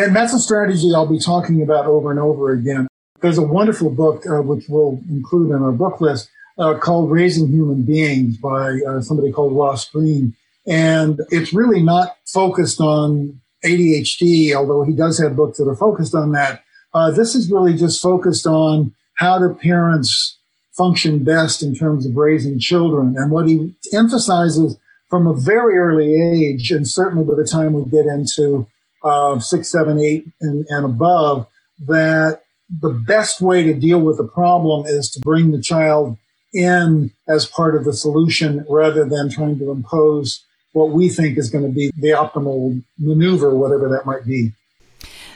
And 0.00 0.16
that's 0.16 0.32
a 0.32 0.40
strategy 0.40 0.90
I'll 0.92 1.06
be 1.06 1.20
talking 1.20 1.62
about 1.62 1.86
over 1.86 2.10
and 2.10 2.18
over 2.18 2.50
again. 2.50 2.88
There's 3.20 3.38
a 3.38 3.42
wonderful 3.46 3.90
book, 3.90 4.24
uh, 4.26 4.42
which 4.42 4.64
we'll 4.68 5.00
include 5.08 5.52
in 5.52 5.62
our 5.62 5.70
book 5.70 6.00
list, 6.00 6.28
uh, 6.58 6.74
called 6.78 7.08
Raising 7.08 7.46
Human 7.52 7.82
Beings 7.82 8.36
by 8.38 8.80
uh, 8.84 9.00
somebody 9.00 9.30
called 9.30 9.56
Ross 9.56 9.88
Greene. 9.88 10.34
And 10.66 11.20
it's 11.30 11.52
really 11.52 11.84
not 11.84 12.16
focused 12.26 12.80
on 12.80 13.40
ADHD, 13.64 14.54
although 14.54 14.82
he 14.82 14.92
does 14.92 15.20
have 15.20 15.36
books 15.36 15.58
that 15.58 15.68
are 15.68 15.76
focused 15.76 16.16
on 16.16 16.32
that. 16.32 16.63
Uh, 16.94 17.10
this 17.10 17.34
is 17.34 17.50
really 17.50 17.74
just 17.74 18.00
focused 18.00 18.46
on 18.46 18.94
how 19.14 19.38
do 19.38 19.52
parents 19.54 20.38
function 20.72 21.22
best 21.22 21.62
in 21.62 21.74
terms 21.74 22.06
of 22.06 22.16
raising 22.16 22.58
children. 22.58 23.14
And 23.16 23.30
what 23.30 23.48
he 23.48 23.74
emphasizes 23.92 24.76
from 25.08 25.26
a 25.26 25.34
very 25.34 25.76
early 25.78 26.14
age, 26.14 26.70
and 26.70 26.88
certainly 26.88 27.24
by 27.24 27.34
the 27.34 27.46
time 27.46 27.72
we 27.72 27.84
get 27.90 28.06
into 28.06 28.66
uh, 29.02 29.38
six, 29.38 29.68
seven, 29.68 29.98
eight, 29.98 30.26
and, 30.40 30.64
and 30.68 30.84
above, 30.84 31.46
that 31.86 32.40
the 32.80 32.90
best 32.90 33.40
way 33.40 33.62
to 33.62 33.74
deal 33.74 34.00
with 34.00 34.16
the 34.16 34.26
problem 34.26 34.86
is 34.86 35.10
to 35.10 35.20
bring 35.20 35.50
the 35.50 35.60
child 35.60 36.16
in 36.52 37.10
as 37.28 37.46
part 37.46 37.74
of 37.74 37.84
the 37.84 37.92
solution 37.92 38.64
rather 38.68 39.04
than 39.04 39.28
trying 39.28 39.58
to 39.58 39.70
impose 39.70 40.44
what 40.72 40.90
we 40.90 41.08
think 41.08 41.36
is 41.36 41.50
going 41.50 41.64
to 41.64 41.70
be 41.70 41.90
the 41.96 42.08
optimal 42.08 42.82
maneuver, 42.98 43.54
whatever 43.54 43.88
that 43.88 44.06
might 44.06 44.24
be. 44.24 44.52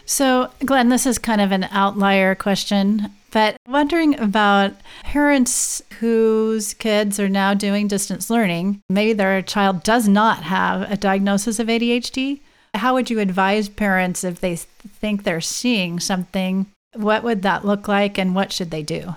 So, 0.08 0.50
Glenn, 0.64 0.88
this 0.88 1.04
is 1.04 1.18
kind 1.18 1.42
of 1.42 1.52
an 1.52 1.64
outlier 1.64 2.34
question, 2.34 3.12
but 3.30 3.58
wondering 3.68 4.18
about 4.18 4.72
parents 5.02 5.82
whose 6.00 6.72
kids 6.72 7.20
are 7.20 7.28
now 7.28 7.52
doing 7.52 7.88
distance 7.88 8.30
learning. 8.30 8.80
Maybe 8.88 9.12
their 9.12 9.42
child 9.42 9.82
does 9.82 10.08
not 10.08 10.44
have 10.44 10.90
a 10.90 10.96
diagnosis 10.96 11.58
of 11.58 11.66
ADHD. 11.66 12.40
How 12.72 12.94
would 12.94 13.10
you 13.10 13.20
advise 13.20 13.68
parents 13.68 14.24
if 14.24 14.40
they 14.40 14.56
think 14.56 15.24
they're 15.24 15.42
seeing 15.42 16.00
something? 16.00 16.64
What 16.94 17.22
would 17.22 17.42
that 17.42 17.66
look 17.66 17.86
like 17.86 18.16
and 18.16 18.34
what 18.34 18.50
should 18.50 18.70
they 18.70 18.82
do? 18.82 19.14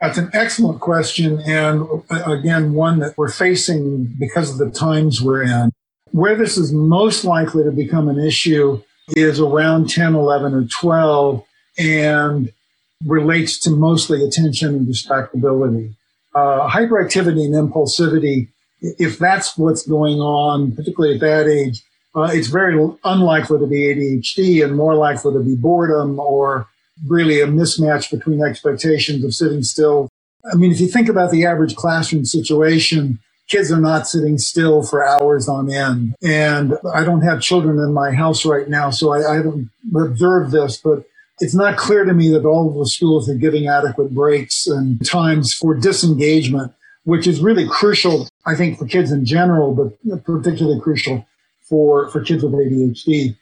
That's 0.00 0.18
an 0.18 0.30
excellent 0.32 0.80
question. 0.80 1.40
And 1.40 2.04
uh, 2.08 2.30
again, 2.30 2.74
one 2.74 3.00
that 3.00 3.18
we're 3.18 3.28
facing 3.28 4.04
because 4.20 4.52
of 4.52 4.58
the 4.58 4.70
times 4.70 5.20
we're 5.20 5.42
in. 5.42 5.72
Where 6.12 6.36
this 6.36 6.56
is 6.56 6.72
most 6.72 7.24
likely 7.24 7.64
to 7.64 7.72
become 7.72 8.08
an 8.08 8.20
issue 8.20 8.82
is 9.16 9.40
around 9.40 9.90
10, 9.90 10.14
11, 10.14 10.54
or 10.54 10.64
12 10.64 11.44
and 11.78 12.52
relates 13.04 13.58
to 13.60 13.70
mostly 13.70 14.24
attention 14.24 14.74
and 14.74 14.86
distractibility. 14.86 15.94
Uh, 16.34 16.68
hyperactivity 16.68 17.44
and 17.44 17.54
impulsivity, 17.54 18.48
if 18.80 19.18
that's 19.18 19.56
what's 19.56 19.86
going 19.86 20.20
on, 20.20 20.72
particularly 20.72 21.14
at 21.14 21.20
that 21.20 21.48
age, 21.48 21.82
uh, 22.14 22.28
it's 22.32 22.48
very 22.48 22.76
unlikely 23.04 23.58
to 23.58 23.66
be 23.66 23.80
ADHD 23.80 24.64
and 24.64 24.76
more 24.76 24.94
likely 24.94 25.32
to 25.32 25.40
be 25.40 25.54
boredom 25.54 26.18
or 26.18 26.66
really 27.06 27.40
a 27.40 27.46
mismatch 27.46 28.10
between 28.10 28.42
expectations 28.42 29.24
of 29.24 29.34
sitting 29.34 29.62
still. 29.62 30.08
I 30.50 30.56
mean, 30.56 30.72
if 30.72 30.80
you 30.80 30.88
think 30.88 31.08
about 31.08 31.30
the 31.30 31.46
average 31.46 31.76
classroom 31.76 32.24
situation, 32.24 33.18
kids 33.50 33.70
are 33.72 33.80
not 33.80 34.06
sitting 34.06 34.38
still 34.38 34.82
for 34.82 35.06
hours 35.06 35.48
on 35.48 35.70
end. 35.70 36.14
And 36.22 36.74
I 36.94 37.04
don't 37.04 37.22
have 37.22 37.42
children 37.42 37.78
in 37.78 37.92
my 37.92 38.12
house 38.12 38.44
right 38.46 38.68
now, 38.68 38.90
so 38.90 39.12
I, 39.12 39.32
I 39.32 39.36
haven't 39.36 39.70
observed 39.94 40.52
this, 40.52 40.76
but 40.76 41.04
it's 41.40 41.54
not 41.54 41.76
clear 41.76 42.04
to 42.04 42.14
me 42.14 42.30
that 42.30 42.44
all 42.44 42.68
of 42.68 42.76
the 42.76 42.86
schools 42.86 43.28
are 43.28 43.34
giving 43.34 43.66
adequate 43.66 44.14
breaks 44.14 44.66
and 44.66 45.04
times 45.04 45.52
for 45.52 45.74
disengagement, 45.74 46.72
which 47.04 47.26
is 47.26 47.40
really 47.40 47.66
crucial, 47.66 48.28
I 48.46 48.54
think, 48.54 48.78
for 48.78 48.86
kids 48.86 49.10
in 49.10 49.24
general, 49.24 49.74
but 49.74 50.24
particularly 50.24 50.80
crucial 50.80 51.26
for, 51.62 52.08
for 52.10 52.22
kids 52.22 52.42
with 52.42 52.52
ADHD. 52.52 53.36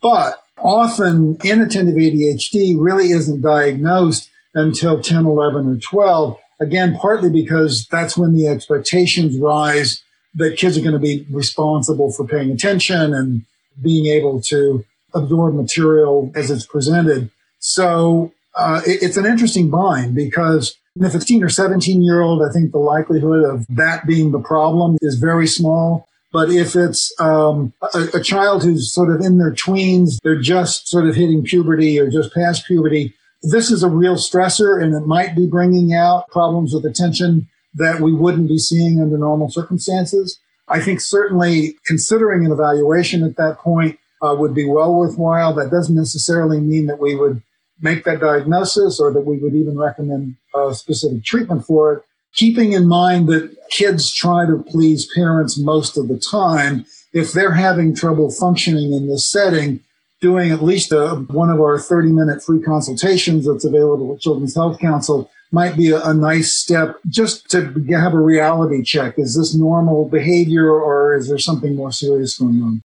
But 0.00 0.42
often 0.58 1.36
inattentive 1.44 1.94
ADHD 1.94 2.74
really 2.78 3.10
isn't 3.10 3.42
diagnosed 3.42 4.30
until 4.54 5.00
10, 5.00 5.26
11, 5.26 5.68
or 5.68 5.76
12 5.76 6.38
Again, 6.62 6.96
partly 6.96 7.28
because 7.28 7.86
that's 7.90 8.16
when 8.16 8.34
the 8.34 8.46
expectations 8.46 9.36
rise 9.38 10.02
that 10.34 10.56
kids 10.56 10.78
are 10.78 10.80
going 10.80 10.92
to 10.92 10.98
be 10.98 11.26
responsible 11.30 12.12
for 12.12 12.26
paying 12.26 12.50
attention 12.50 13.12
and 13.12 13.44
being 13.82 14.06
able 14.06 14.40
to 14.42 14.84
absorb 15.14 15.54
material 15.54 16.30
as 16.34 16.50
it's 16.50 16.64
presented. 16.64 17.30
So 17.58 18.32
uh, 18.54 18.80
it, 18.86 19.02
it's 19.02 19.16
an 19.16 19.26
interesting 19.26 19.70
bind 19.70 20.14
because 20.14 20.76
if 20.96 21.02
a 21.02 21.10
15 21.10 21.42
or 21.42 21.48
17 21.48 22.02
year 22.02 22.20
old, 22.20 22.42
I 22.42 22.52
think 22.52 22.72
the 22.72 22.78
likelihood 22.78 23.44
of 23.44 23.66
that 23.68 24.06
being 24.06 24.30
the 24.30 24.40
problem 24.40 24.98
is 25.00 25.16
very 25.16 25.46
small. 25.46 26.06
But 26.32 26.50
if 26.50 26.74
it's 26.74 27.14
um, 27.20 27.74
a, 27.94 28.08
a 28.14 28.22
child 28.22 28.62
who's 28.62 28.92
sort 28.92 29.14
of 29.14 29.20
in 29.20 29.36
their 29.36 29.52
tweens, 29.52 30.18
they're 30.22 30.40
just 30.40 30.88
sort 30.88 31.06
of 31.06 31.14
hitting 31.14 31.42
puberty 31.42 32.00
or 32.00 32.08
just 32.08 32.32
past 32.32 32.66
puberty, 32.66 33.14
this 33.42 33.70
is 33.70 33.82
a 33.82 33.88
real 33.88 34.14
stressor 34.14 34.82
and 34.82 34.94
it 34.94 35.06
might 35.06 35.34
be 35.34 35.46
bringing 35.46 35.92
out 35.92 36.28
problems 36.28 36.72
with 36.72 36.84
attention 36.84 37.48
that 37.74 38.00
we 38.00 38.12
wouldn't 38.12 38.48
be 38.48 38.58
seeing 38.58 39.00
under 39.00 39.18
normal 39.18 39.50
circumstances. 39.50 40.38
I 40.68 40.80
think 40.80 41.00
certainly 41.00 41.76
considering 41.86 42.44
an 42.44 42.52
evaluation 42.52 43.24
at 43.24 43.36
that 43.36 43.58
point 43.58 43.98
uh, 44.22 44.34
would 44.38 44.54
be 44.54 44.64
well 44.64 44.94
worthwhile. 44.94 45.52
That 45.54 45.70
doesn't 45.70 45.94
necessarily 45.94 46.60
mean 46.60 46.86
that 46.86 47.00
we 47.00 47.16
would 47.16 47.42
make 47.80 48.04
that 48.04 48.20
diagnosis 48.20 49.00
or 49.00 49.12
that 49.12 49.26
we 49.26 49.38
would 49.38 49.54
even 49.54 49.76
recommend 49.76 50.36
a 50.54 50.72
specific 50.74 51.24
treatment 51.24 51.66
for 51.66 51.94
it. 51.94 52.04
Keeping 52.34 52.72
in 52.72 52.86
mind 52.86 53.28
that 53.28 53.54
kids 53.70 54.12
try 54.12 54.46
to 54.46 54.62
please 54.62 55.08
parents 55.14 55.58
most 55.58 55.98
of 55.98 56.08
the 56.08 56.18
time. 56.18 56.86
If 57.12 57.32
they're 57.32 57.52
having 57.52 57.94
trouble 57.94 58.30
functioning 58.30 58.92
in 58.92 59.08
this 59.08 59.30
setting, 59.30 59.80
doing 60.22 60.52
at 60.52 60.62
least 60.62 60.92
a, 60.92 61.16
one 61.28 61.50
of 61.50 61.60
our 61.60 61.78
30 61.78 62.12
minute 62.12 62.42
free 62.42 62.62
consultations 62.62 63.46
that's 63.46 63.64
available 63.64 64.14
at 64.14 64.20
Children's 64.20 64.54
Health 64.54 64.78
Council 64.78 65.30
might 65.50 65.76
be 65.76 65.90
a, 65.90 66.00
a, 66.02 66.14
nice 66.14 66.54
step 66.54 66.96
just 67.08 67.50
to 67.50 67.60
have 67.90 68.14
a 68.14 68.18
reality 68.18 68.82
check. 68.82 69.18
Is 69.18 69.36
this 69.36 69.54
normal 69.54 70.08
behavior 70.08 70.70
or 70.70 71.14
is 71.14 71.28
there 71.28 71.38
something 71.38 71.76
more 71.76 71.92
serious 71.92 72.38
going 72.38 72.62
on? 72.62 72.80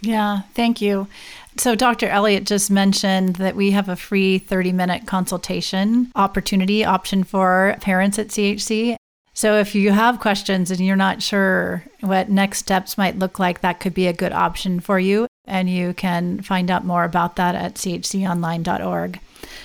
Yeah, 0.00 0.42
thank 0.54 0.82
you. 0.82 1.08
So, 1.56 1.74
Dr. 1.74 2.08
Elliott 2.08 2.44
just 2.44 2.70
mentioned 2.70 3.36
that 3.36 3.56
we 3.56 3.70
have 3.70 3.88
a 3.88 3.96
free 3.96 4.38
30 4.38 4.72
minute 4.72 5.06
consultation 5.06 6.12
opportunity 6.14 6.84
option 6.84 7.24
for 7.24 7.76
parents 7.80 8.18
at 8.18 8.28
CHC. 8.28 8.96
So, 9.32 9.58
if 9.58 9.74
you 9.74 9.90
have 9.90 10.20
questions 10.20 10.70
and 10.70 10.80
you're 10.80 10.94
not 10.94 11.22
sure 11.22 11.84
what 12.00 12.28
next 12.28 12.58
steps 12.58 12.96
might 12.96 13.18
look 13.18 13.40
like, 13.40 13.60
that 13.60 13.80
could 13.80 13.94
be 13.94 14.06
a 14.06 14.12
good 14.12 14.32
option 14.32 14.78
for 14.78 15.00
you 15.00 15.26
and 15.48 15.68
you 15.68 15.94
can 15.94 16.40
find 16.42 16.70
out 16.70 16.84
more 16.84 17.04
about 17.04 17.36
that 17.36 17.54
at 17.54 17.74
chconline.org. 17.74 19.20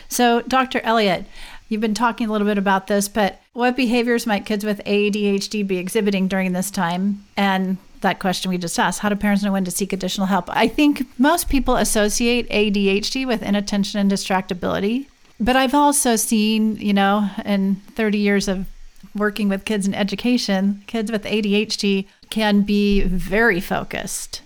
So, 0.08 0.42
Dr. 0.42 0.80
Elliott, 0.82 1.26
you've 1.70 1.82
been 1.82 1.94
talking 1.94 2.28
a 2.28 2.32
little 2.32 2.48
bit 2.48 2.58
about 2.58 2.88
this, 2.88 3.08
but 3.08 3.42
what 3.54 3.76
behaviors 3.76 4.26
might 4.26 4.46
kids 4.46 4.64
with 4.64 4.84
ADHD 4.86 5.66
be 5.66 5.78
exhibiting 5.78 6.28
during 6.28 6.54
this 6.54 6.72
time? 6.72 7.26
And 7.38 7.78
that 8.02 8.20
question 8.20 8.50
we 8.50 8.58
just 8.58 8.78
asked 8.78 9.00
how 9.00 9.10
do 9.10 9.16
parents 9.16 9.44
know 9.44 9.52
when 9.52 9.66
to 9.66 9.72
seek 9.72 9.94
additional 9.94 10.28
help? 10.28 10.50
I 10.50 10.68
think 10.68 11.08
most 11.18 11.50
people 11.50 11.76
associate 11.76 12.50
ADHD 12.50 13.26
with 13.26 13.42
inattention 13.42 14.00
and 14.00 14.12
distractibility. 14.12 15.08
But 15.40 15.56
I've 15.56 15.74
also 15.74 16.16
seen, 16.16 16.78
you 16.78 16.94
know, 16.94 17.30
in 17.44 17.76
30 17.96 18.18
years 18.18 18.48
of 18.48 18.68
working 19.16 19.50
with 19.50 19.66
kids 19.66 19.88
in 19.88 19.94
education, 19.94 20.84
kids 20.88 21.12
with 21.12 21.24
ADHD 21.24 22.06
can 22.30 22.62
be 22.62 23.02
very 23.02 23.60
focused 23.60 24.42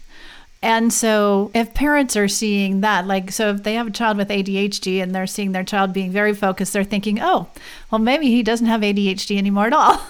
and 0.61 0.91
so, 0.91 1.51
if 1.53 1.73
parents 1.73 2.15
are 2.15 2.27
seeing 2.27 2.81
that, 2.81 3.05
like, 3.05 3.31
so 3.31 3.49
if 3.51 3.63
they 3.63 3.75
have 3.75 3.87
a 3.87 3.91
child 3.91 4.17
with 4.17 4.29
ADHD 4.29 5.01
and 5.03 5.13
they're 5.13 5.27
seeing 5.27 5.51
their 5.51 5.63
child 5.63 5.93
being 5.93 6.11
very 6.11 6.33
focused, 6.33 6.73
they're 6.73 6.83
thinking, 6.83 7.19
oh, 7.21 7.47
well, 7.91 7.99
maybe 7.99 8.27
he 8.27 8.41
doesn't 8.41 8.67
have 8.67 8.81
ADHD 8.81 9.37
anymore 9.37 9.67
at 9.67 9.73
all. 9.73 10.01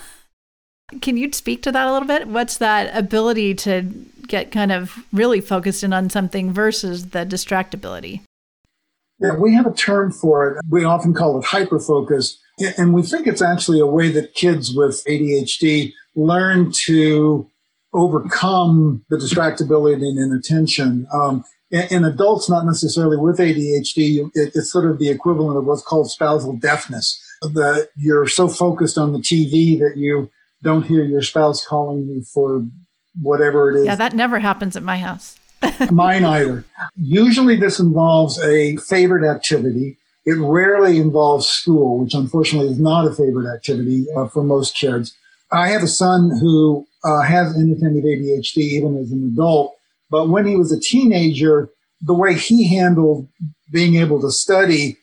Can 1.01 1.17
you 1.17 1.31
speak 1.33 1.63
to 1.63 1.71
that 1.73 1.87
a 1.87 1.91
little 1.91 2.07
bit? 2.07 2.29
What's 2.29 2.57
that 2.57 2.95
ability 2.97 3.55
to 3.55 3.81
get 4.27 4.51
kind 4.51 4.71
of 4.71 5.03
really 5.11 5.41
focused 5.41 5.83
in 5.83 5.91
on 5.91 6.09
something 6.09 6.53
versus 6.53 7.09
the 7.09 7.25
distractibility? 7.25 8.21
Yeah, 9.19 9.35
we 9.35 9.53
have 9.55 9.65
a 9.65 9.73
term 9.73 10.11
for 10.11 10.49
it. 10.49 10.61
We 10.69 10.85
often 10.85 11.13
call 11.13 11.39
it 11.39 11.45
hyperfocus. 11.45 12.37
And 12.77 12.93
we 12.93 13.01
think 13.01 13.27
it's 13.27 13.41
actually 13.41 13.79
a 13.79 13.85
way 13.85 14.09
that 14.11 14.33
kids 14.33 14.73
with 14.73 15.03
ADHD 15.05 15.93
learn 16.15 16.71
to 16.85 17.49
overcome 17.97 19.03
the 19.09 19.17
distractibility 19.17 20.07
and 20.07 20.19
inattention. 20.19 21.07
Um, 21.11 21.43
in, 21.69 22.05
adults, 22.05 22.49
not 22.49 22.65
necessarily 22.65 23.17
with 23.17 23.39
ADHD, 23.39 24.29
it, 24.33 24.51
it's 24.55 24.71
sort 24.71 24.89
of 24.89 24.99
the 24.99 25.09
equivalent 25.09 25.57
of 25.57 25.65
what's 25.65 25.81
called 25.81 26.09
spousal 26.09 26.55
deafness. 26.55 27.21
That 27.41 27.89
you're 27.95 28.27
so 28.27 28.47
focused 28.47 28.97
on 28.97 29.11
the 29.11 29.19
TV 29.19 29.77
that 29.79 29.93
you 29.95 30.31
don't 30.63 30.83
hear 30.83 31.03
your 31.03 31.21
spouse 31.21 31.65
calling 31.65 32.07
you 32.07 32.23
for 32.23 32.65
whatever 33.21 33.69
it 33.69 33.79
is. 33.79 33.85
Yeah, 33.85 33.95
that 33.95 34.13
never 34.13 34.39
happens 34.39 34.75
at 34.75 34.81
my 34.81 34.97
house. 34.97 35.37
Mine 35.91 36.23
either. 36.23 36.65
Usually, 36.95 37.55
this 37.55 37.79
involves 37.79 38.39
a 38.43 38.77
favorite 38.77 39.29
activity. 39.29 39.97
It 40.25 40.37
rarely 40.39 40.97
involves 40.97 41.47
school, 41.47 42.03
which 42.03 42.13
unfortunately 42.13 42.71
is 42.71 42.79
not 42.79 43.05
a 43.05 43.13
favorite 43.13 43.53
activity 43.53 44.07
uh, 44.15 44.27
for 44.27 44.43
most 44.43 44.75
kids. 44.75 45.15
I 45.51 45.69
have 45.69 45.83
a 45.83 45.87
son 45.87 46.31
who 46.41 46.86
uh, 47.03 47.21
has 47.21 47.55
inattentive 47.55 48.03
ADHD 48.03 48.57
even 48.57 48.97
as 48.97 49.11
an 49.11 49.31
adult. 49.33 49.75
But 50.09 50.29
when 50.29 50.45
he 50.45 50.55
was 50.55 50.71
a 50.71 50.79
teenager, 50.79 51.69
the 52.01 52.13
way 52.13 52.35
he 52.35 52.67
handled 52.67 53.27
being 53.71 53.95
able 53.95 54.21
to 54.21 54.31
study 54.31 54.97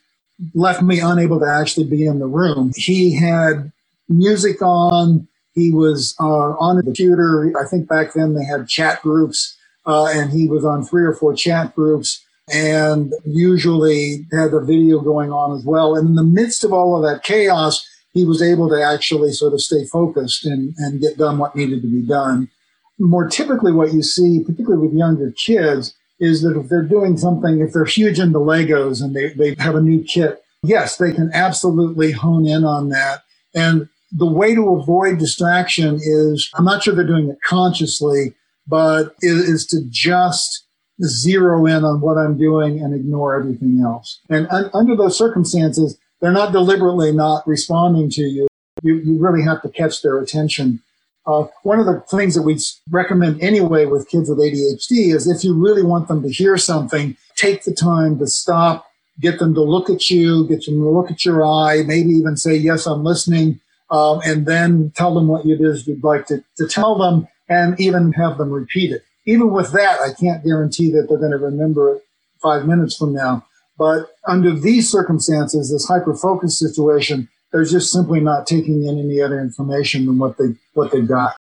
left 0.53 0.81
me 0.81 0.99
unable 0.99 1.39
to 1.39 1.45
actually 1.45 1.85
be 1.85 2.05
in 2.05 2.19
the 2.19 2.27
room. 2.27 2.71
He 2.75 3.15
had 3.15 3.71
music 4.09 4.61
on. 4.61 5.27
He 5.53 5.71
was 5.71 6.15
uh, 6.19 6.25
on 6.59 6.77
the 6.77 6.83
computer. 6.83 7.53
I 7.57 7.67
think 7.67 7.87
back 7.87 8.13
then 8.13 8.33
they 8.33 8.43
had 8.43 8.67
chat 8.67 9.01
groups, 9.01 9.57
uh, 9.85 10.05
and 10.07 10.31
he 10.31 10.47
was 10.47 10.65
on 10.65 10.83
three 10.83 11.03
or 11.03 11.13
four 11.13 11.33
chat 11.33 11.73
groups 11.75 12.21
and 12.51 13.13
usually 13.25 14.25
had 14.31 14.53
a 14.53 14.59
video 14.59 14.99
going 14.99 15.31
on 15.31 15.57
as 15.57 15.65
well. 15.65 15.95
And 15.95 16.09
in 16.09 16.15
the 16.15 16.23
midst 16.23 16.63
of 16.63 16.71
all 16.71 16.95
of 16.95 17.03
that 17.03 17.23
chaos, 17.23 17.87
he 18.15 18.25
was 18.25 18.41
able 18.41 18.69
to 18.69 18.81
actually 18.81 19.31
sort 19.33 19.53
of 19.53 19.61
stay 19.61 19.85
focused 19.85 20.45
and, 20.45 20.73
and 20.77 21.01
get 21.01 21.17
done 21.17 21.37
what 21.37 21.55
needed 21.55 21.81
to 21.81 21.87
be 21.87 22.01
done. 22.01 22.49
More 22.97 23.27
typically, 23.27 23.73
what 23.73 23.93
you 23.93 24.01
see, 24.01 24.39
particularly 24.39 24.87
with 24.87 24.97
younger 24.97 25.31
kids, 25.31 25.93
is 26.21 26.41
that 26.41 26.57
if 26.57 26.69
they're 26.69 26.81
doing 26.81 27.17
something, 27.17 27.59
if 27.59 27.73
they're 27.73 27.83
huge 27.83 28.17
into 28.17 28.39
Legos 28.39 29.03
and 29.03 29.13
they, 29.13 29.33
they 29.33 29.53
have 29.61 29.75
a 29.75 29.81
new 29.81 30.01
kit, 30.01 30.41
yes, 30.63 30.95
they 30.95 31.11
can 31.11 31.29
absolutely 31.33 32.13
hone 32.13 32.47
in 32.47 32.63
on 32.63 32.87
that. 32.87 33.23
And 33.53 33.89
the 34.13 34.25
way 34.25 34.55
to 34.55 34.75
avoid 34.75 35.17
distraction 35.17 35.95
is, 36.01 36.49
I'm 36.55 36.63
not 36.63 36.83
sure 36.83 36.95
they're 36.95 37.05
doing 37.05 37.29
it 37.29 37.37
consciously, 37.45 38.33
but 38.65 39.13
is, 39.21 39.49
is 39.49 39.65
to 39.67 39.81
just 39.89 40.65
zero 41.03 41.65
in 41.65 41.83
on 41.83 41.99
what 41.99 42.17
I'm 42.17 42.37
doing 42.37 42.79
and 42.79 42.95
ignore 42.95 43.35
everything 43.35 43.81
else. 43.83 44.21
And 44.29 44.47
un- 44.51 44.69
under 44.73 44.95
those 44.95 45.17
circumstances, 45.17 45.97
they're 46.25 46.33
not 46.33 46.51
deliberately 46.51 47.11
not 47.11 47.47
responding 47.47 48.09
to 48.09 48.21
you. 48.21 48.47
You, 48.81 48.95
you 48.95 49.19
really 49.19 49.43
have 49.43 49.61
to 49.61 49.69
catch 49.69 50.01
their 50.01 50.17
attention. 50.17 50.81
Uh, 51.27 51.45
one 51.61 51.79
of 51.79 51.85
the 51.85 52.03
things 52.09 52.33
that 52.33 52.41
we 52.41 52.57
recommend 52.89 53.39
anyway 53.43 53.85
with 53.85 54.09
kids 54.09 54.27
with 54.27 54.39
ADHD 54.39 55.13
is 55.13 55.27
if 55.27 55.43
you 55.43 55.53
really 55.53 55.83
want 55.83 56.07
them 56.07 56.23
to 56.23 56.29
hear 56.29 56.57
something, 56.57 57.15
take 57.35 57.63
the 57.63 57.75
time 57.75 58.17
to 58.17 58.25
stop, 58.25 58.87
get 59.19 59.37
them 59.37 59.53
to 59.53 59.61
look 59.61 59.87
at 59.87 60.09
you, 60.09 60.47
get 60.47 60.65
them 60.65 60.79
to 60.79 60.89
look 60.89 61.11
at 61.11 61.23
your 61.23 61.45
eye, 61.45 61.83
maybe 61.85 62.09
even 62.09 62.37
say, 62.37 62.55
yes, 62.55 62.87
I'm 62.87 63.03
listening. 63.03 63.59
Um, 63.91 64.19
and 64.25 64.47
then 64.47 64.93
tell 64.95 65.13
them 65.13 65.27
what 65.27 65.45
it 65.45 65.61
is 65.61 65.87
you'd 65.87 66.03
like 66.03 66.25
to, 66.27 66.43
to 66.57 66.67
tell 66.67 66.97
them 66.97 67.27
and 67.49 67.79
even 67.79 68.13
have 68.13 68.39
them 68.39 68.49
repeat 68.49 68.91
it. 68.91 69.03
Even 69.27 69.51
with 69.51 69.73
that, 69.73 69.99
I 69.99 70.11
can't 70.19 70.43
guarantee 70.43 70.91
that 70.93 71.05
they're 71.07 71.19
going 71.19 71.31
to 71.31 71.37
remember 71.37 71.97
it 71.97 72.03
five 72.41 72.65
minutes 72.65 72.97
from 72.97 73.13
now. 73.13 73.45
But 73.77 74.07
under 74.27 74.51
these 74.51 74.89
circumstances, 74.89 75.71
this 75.71 75.87
hyper 75.87 76.15
focus 76.15 76.57
situation, 76.57 77.29
they're 77.51 77.65
just 77.65 77.91
simply 77.91 78.19
not 78.19 78.47
taking 78.47 78.85
in 78.85 78.99
any 78.99 79.21
other 79.21 79.39
information 79.39 80.05
than 80.05 80.17
what 80.17 80.37
they 80.37 80.55
what 80.73 80.91
they've 80.91 81.07
got. 81.07 81.35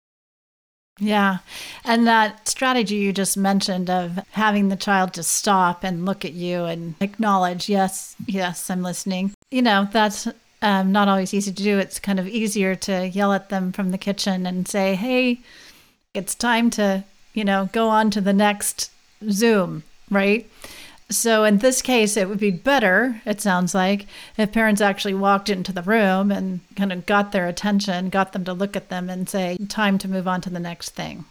Yeah. 1.00 1.40
And 1.84 2.06
that 2.08 2.48
strategy 2.48 2.96
you 2.96 3.14
just 3.14 3.36
mentioned 3.36 3.90
of 3.90 4.20
having 4.32 4.70
the 4.70 4.76
child 4.76 5.14
just 5.14 5.32
stop 5.32 5.84
and 5.84 6.06
look 6.06 6.24
at 6.24 6.34
you 6.34 6.66
and 6.66 6.94
acknowledge, 7.02 7.68
yes, 7.68 8.16
yes, 8.28 8.70
I'm 8.70 8.84
listening. 8.84 9.32
You 9.50 9.64
know, 9.64 9.88
that's 9.92 10.28
um, 10.62 10.92
not 10.92 11.08
always 11.08 11.34
easy 11.34 11.52
to 11.52 11.64
do. 11.64 11.80
It's 11.80 12.00
kind 12.00 12.20
of 12.20 12.28
easier 12.28 12.76
to 12.76 13.08
yell 13.08 13.34
at 13.34 13.50
them 13.50 13.72
from 13.72 13.90
the 13.90 13.98
kitchen 13.98 14.46
and 14.46 14.68
say, 14.68 14.94
hey, 14.96 15.42
it's 16.14 16.36
time 16.36 16.70
to, 16.72 17.04
you 17.34 17.44
know, 17.44 17.70
go 17.74 17.90
on 17.90 18.12
to 18.12 18.22
the 18.22 18.34
next 18.34 18.92
Zoom, 19.30 19.84
right? 20.12 20.50
So 21.10 21.44
in 21.44 21.60
this 21.60 21.82
case, 21.82 22.18
it 22.18 22.30
would 22.30 22.40
be 22.40 22.52
better, 22.52 23.22
it 23.26 23.42
sounds 23.42 23.76
like, 23.76 24.08
if 24.38 24.52
parents 24.52 24.82
actually 24.82 25.14
walked 25.14 25.50
into 25.50 25.72
the 25.72 25.82
room 25.82 26.32
and 26.32 26.62
kind 26.76 26.92
of 26.92 27.06
got 27.06 27.32
their 27.32 27.48
attention, 27.48 28.10
got 28.10 28.34
them 28.34 28.46
to 28.46 28.54
look 28.54 28.76
at 28.76 28.90
them 28.90 29.10
and 29.10 29.30
say, 29.30 29.58
time 29.68 29.98
to 30.00 30.08
move 30.08 30.28
on 30.28 30.42
to 30.42 30.50
the 30.50 30.60
next 30.60 30.92
thing. 30.92 31.26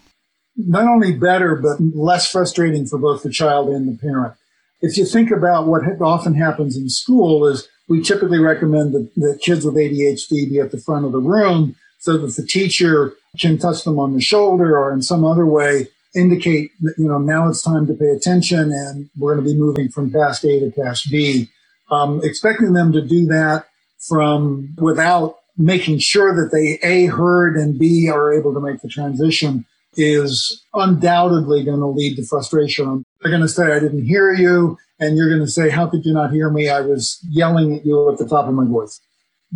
Not 0.57 0.87
only 0.87 1.13
better, 1.13 1.57
but 1.57 1.81
less 1.81 2.31
frustrating 2.31 2.87
for 2.87 2.99
both 2.99 3.23
the 3.23 3.31
child 3.31 3.71
and 3.71 3.89
the 3.89 3.99
parent. 3.99 4.35
If 4.83 4.97
you 4.97 5.07
think 5.07 5.31
about 5.31 5.67
what 5.67 5.83
often 6.01 6.35
happens 6.35 6.77
in 6.77 6.89
school 6.89 7.47
is 7.47 7.69
we 7.89 8.03
typically 8.03 8.39
recommend 8.39 8.93
that, 8.93 9.15
that 9.17 9.41
kids 9.43 9.65
with 9.65 9.75
ADHD 9.75 10.51
be 10.51 10.61
at 10.61 10.71
the 10.71 10.81
front 10.81 11.07
of 11.07 11.13
the 11.13 11.21
room 11.21 11.77
so 11.99 12.19
that 12.19 12.35
the 12.37 12.47
teacher 12.47 13.15
can 13.39 13.59
touch 13.59 13.85
them 13.85 13.99
on 13.99 14.13
the 14.13 14.21
shoulder 14.21 14.77
or 14.77 14.93
in 14.93 15.03
some 15.03 15.25
other 15.25 15.47
way 15.47 15.89
indicate 16.15 16.71
that, 16.81 16.95
you 16.99 17.09
know, 17.09 17.19
now 17.19 17.49
it's 17.49 17.63
time 17.63 17.87
to 17.87 17.95
pay 17.95 18.11
attention 18.11 18.71
and 18.73 19.09
we're 19.17 19.35
going 19.35 19.45
to 19.45 19.53
be 19.53 19.59
moving 19.59 19.89
from 19.89 20.11
task 20.11 20.45
A 20.45 20.61
to 20.61 20.71
task 20.71 21.11
B. 21.11 21.49
Um, 21.91 22.21
expecting 22.23 22.73
them 22.73 22.93
to 22.93 23.03
do 23.03 23.27
that 23.27 23.67
from 23.99 24.75
without 24.79 25.37
making 25.57 25.99
sure 25.99 26.35
that 26.35 26.51
they 26.53 26.79
A 26.87 27.07
heard 27.07 27.57
and 27.57 27.79
B 27.79 28.09
are 28.09 28.33
able 28.33 28.55
to 28.55 28.61
make 28.61 28.81
the 28.81 28.89
transition 28.89 29.67
is 29.97 30.65
undoubtedly 30.75 31.65
going 31.65 31.81
to 31.81 31.87
lead 31.87 32.17
to 32.17 32.25
frustration. 32.25 33.05
They're 33.21 33.31
going 33.31 33.43
to 33.43 33.49
say, 33.49 33.73
I 33.73 33.79
didn't 33.79 34.07
hear 34.07 34.33
you. 34.33 34.79
And 35.01 35.17
you're 35.17 35.29
going 35.29 35.45
to 35.45 35.51
say, 35.51 35.69
how 35.69 35.89
could 35.89 36.05
you 36.05 36.15
not 36.15 36.33
hear 36.33 36.49
me? 36.49 36.69
I 36.69 36.81
was 36.81 37.19
yelling 37.29 37.77
at 37.77 37.85
you 37.85 38.11
at 38.11 38.19
the 38.19 38.27
top 38.27 38.47
of 38.47 38.55
my 38.55 38.65
voice. 38.65 39.01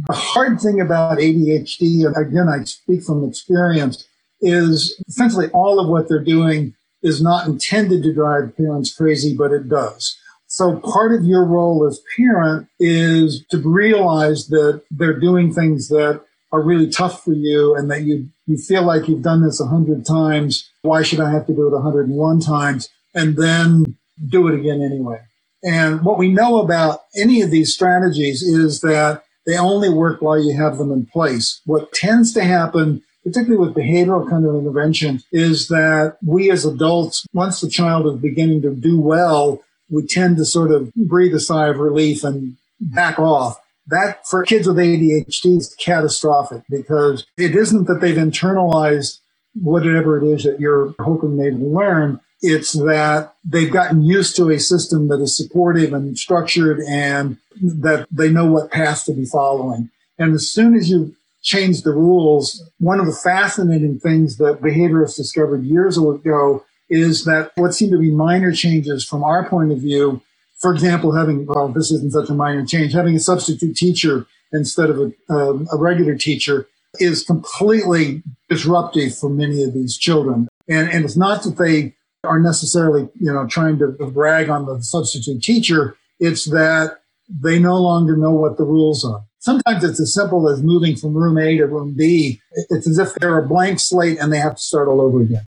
The 0.09 0.13
hard 0.13 0.61
thing 0.61 0.81
about 0.81 1.19
ADHD, 1.19 2.05
again, 2.17 2.49
I 2.49 2.65
speak 2.65 3.03
from 3.03 3.27
experience, 3.27 4.07
is 4.47 4.97
essentially 5.09 5.49
all 5.51 5.81
of 5.81 5.89
what 5.89 6.09
they're 6.09 6.23
doing 6.23 6.75
is 7.03 7.23
not 7.23 7.47
intended 7.47 8.03
to 8.03 8.15
drive 8.15 8.57
parents 8.57 8.95
crazy, 8.95 9.37
but 9.37 9.53
it 9.53 9.69
does. 9.69 10.17
So 10.47 10.79
part 10.79 11.13
of 11.13 11.25
your 11.25 11.45
role 11.45 11.87
as 11.87 12.01
parent 12.17 12.69
is 12.79 13.45
to 13.51 13.59
realize 13.59 14.47
that 14.49 14.83
they're 14.91 15.19
doing 15.19 15.53
things 15.53 15.89
that 15.89 16.23
are 16.53 16.63
really 16.63 16.89
tough 16.89 17.25
for 17.25 17.33
you 17.33 17.75
and 17.75 17.91
that 17.91 18.03
you, 18.05 18.29
you 18.47 18.57
feel 18.57 18.85
like 18.85 19.09
you've 19.09 19.23
done 19.23 19.43
this 19.43 19.61
a 19.61 19.67
hundred 19.67 20.07
times. 20.07 20.71
Why 20.83 21.03
should 21.03 21.21
I 21.21 21.31
have 21.33 21.47
to 21.49 21.55
do 21.55 21.67
it 21.67 21.73
101 21.73 22.41
times? 22.41 22.89
And 23.15 23.37
then 23.37 23.97
do 24.29 24.47
it 24.49 24.55
again 24.55 24.83
anyway. 24.83 25.21
And 25.65 26.05
what 26.05 26.19
we 26.19 26.29
know 26.29 26.61
about 26.61 27.01
any 27.17 27.43
of 27.43 27.51
these 27.51 27.75
strategies 27.75 28.43
is 28.43 28.81
that 28.83 29.25
they 29.47 29.59
only 29.59 29.89
work 29.91 30.23
while 30.23 30.43
you 30.43 30.57
have 30.57 30.79
them 30.79 30.93
in 30.93 31.07
place. 31.07 31.61
What 31.67 31.93
tends 31.93 32.33
to 32.35 32.45
happen 32.45 33.03
particularly 33.27 33.67
with 33.67 33.77
behavioral 33.77 34.29
kind 34.29 34.47
of 34.47 34.55
intervention, 34.55 35.21
is 35.33 35.67
that 35.69 36.17
we 36.25 36.51
as 36.51 36.65
adults, 36.65 37.27
once 37.33 37.61
the 37.61 37.69
child 37.69 38.07
is 38.07 38.21
beginning 38.21 38.63
to 38.63 38.73
do 38.73 39.01
well, 39.01 39.61
we 39.91 40.07
tend 40.07 40.37
to 40.37 40.45
sort 40.45 40.71
of 40.71 40.93
breathe 40.95 41.35
a 41.35 41.41
sigh 41.41 41.69
of 41.69 41.79
relief 41.79 42.23
and 42.23 42.57
back 42.81 43.19
off. 43.19 43.61
That 43.89 44.27
for 44.27 44.45
kids 44.45 44.67
with 44.69 44.77
ADHD 44.77 45.59
is 45.59 45.75
catastrophic 45.79 46.63
because 46.71 47.27
it 47.37 47.57
isn't 47.57 47.87
that 47.87 48.01
they've 48.01 48.17
internalized 48.17 49.19
whatever 49.61 50.19
it 50.19 50.25
is 50.25 50.45
that 50.45 50.61
you're 50.61 50.95
hoping 51.01 51.37
they 51.37 51.51
will 51.51 51.73
learn. 51.73 52.21
It's 52.43 52.73
that 52.73 53.33
they've 53.45 53.73
gotten 53.73 54.05
used 54.05 54.37
to 54.37 54.51
a 54.51 54.59
system 54.59 55.09
that 55.09 55.21
is 55.21 55.37
supportive 55.37 55.93
and 55.93 56.17
structured 56.17 56.81
and 56.81 57.39
that 57.61 58.07
they 58.11 58.29
know 58.31 58.47
what 58.47 58.71
path 58.71 59.05
to 59.07 59.13
be 59.13 59.25
following. 59.25 59.91
And 60.19 60.35
as 60.35 60.51
soon 60.51 60.75
as 60.75 60.91
you 60.91 61.16
change 61.47 61.83
the 61.83 61.93
rules. 61.93 62.69
One 62.79 62.99
of 62.99 63.07
the 63.07 63.13
fascinating 63.13 64.01
things 64.01 64.37
that 64.39 64.61
behaviorists 64.61 65.17
discovered 65.17 65.65
years 65.65 65.97
ago 65.97 66.65
is 66.91 67.25
that 67.25 67.53
what 67.55 67.73
seem 67.73 67.91
to 67.93 67.99
be 67.99 68.11
minor 68.11 68.53
changes 68.53 69.05
from 69.05 69.23
our 69.23 69.49
point 69.49 69.71
of 69.71 69.79
view, 69.79 70.21
for 70.61 70.73
example, 70.73 71.13
having, 71.13 71.47
well, 71.47 71.69
this 71.69 71.91
isn't 71.93 72.13
such 72.13 72.29
a 72.29 72.35
minor 72.35 72.67
change, 72.67 72.93
having 72.93 73.15
a 73.15 73.21
substitute 73.21 73.77
teacher 73.77 74.27
instead 74.53 74.91
of 74.91 74.99
a, 74.99 75.33
um, 75.33 75.69
a 75.73 75.77
regular 75.77 76.17
teacher 76.17 76.67
is 76.99 77.23
completely 77.25 78.23
disruptive 78.49 79.17
for 79.17 79.31
many 79.31 79.63
of 79.63 79.73
these 79.73 79.97
children. 79.97 80.49
And, 80.69 80.91
and 80.91 81.05
it's 81.05 81.17
not 81.17 81.45
that 81.45 81.59
they 81.59 81.95
are 82.25 82.41
necessarily, 82.41 83.09
you 83.15 83.33
know, 83.33 83.47
trying 83.47 83.79
to 83.79 83.89
brag 84.13 84.49
on 84.49 84.67
the 84.67 84.83
substitute 84.83 85.43
teacher. 85.43 85.97
It's 86.19 86.47
that 86.47 86.99
they 87.29 87.59
no 87.59 87.77
longer 87.77 88.17
know 88.17 88.33
what 88.33 88.57
the 88.57 88.65
rules 88.65 89.05
are. 89.05 89.23
Sometimes 89.47 89.85
it's 89.85 90.01
as 90.01 90.13
simple 90.13 90.49
as 90.49 90.61
moving 90.61 90.97
from 90.97 91.15
room 91.15 91.39
A 91.39 91.57
to 91.59 91.67
room 91.67 91.93
B. 91.93 92.41
It's 92.69 92.89
as 92.89 92.99
if 92.99 93.15
they're 93.15 93.39
a 93.39 93.47
blank 93.47 93.79
slate 93.79 94.19
and 94.19 94.33
they 94.33 94.41
have 94.41 94.57
to 94.57 94.61
start 94.61 94.89
all 94.89 95.01
over 95.01 95.21
again. 95.21 95.47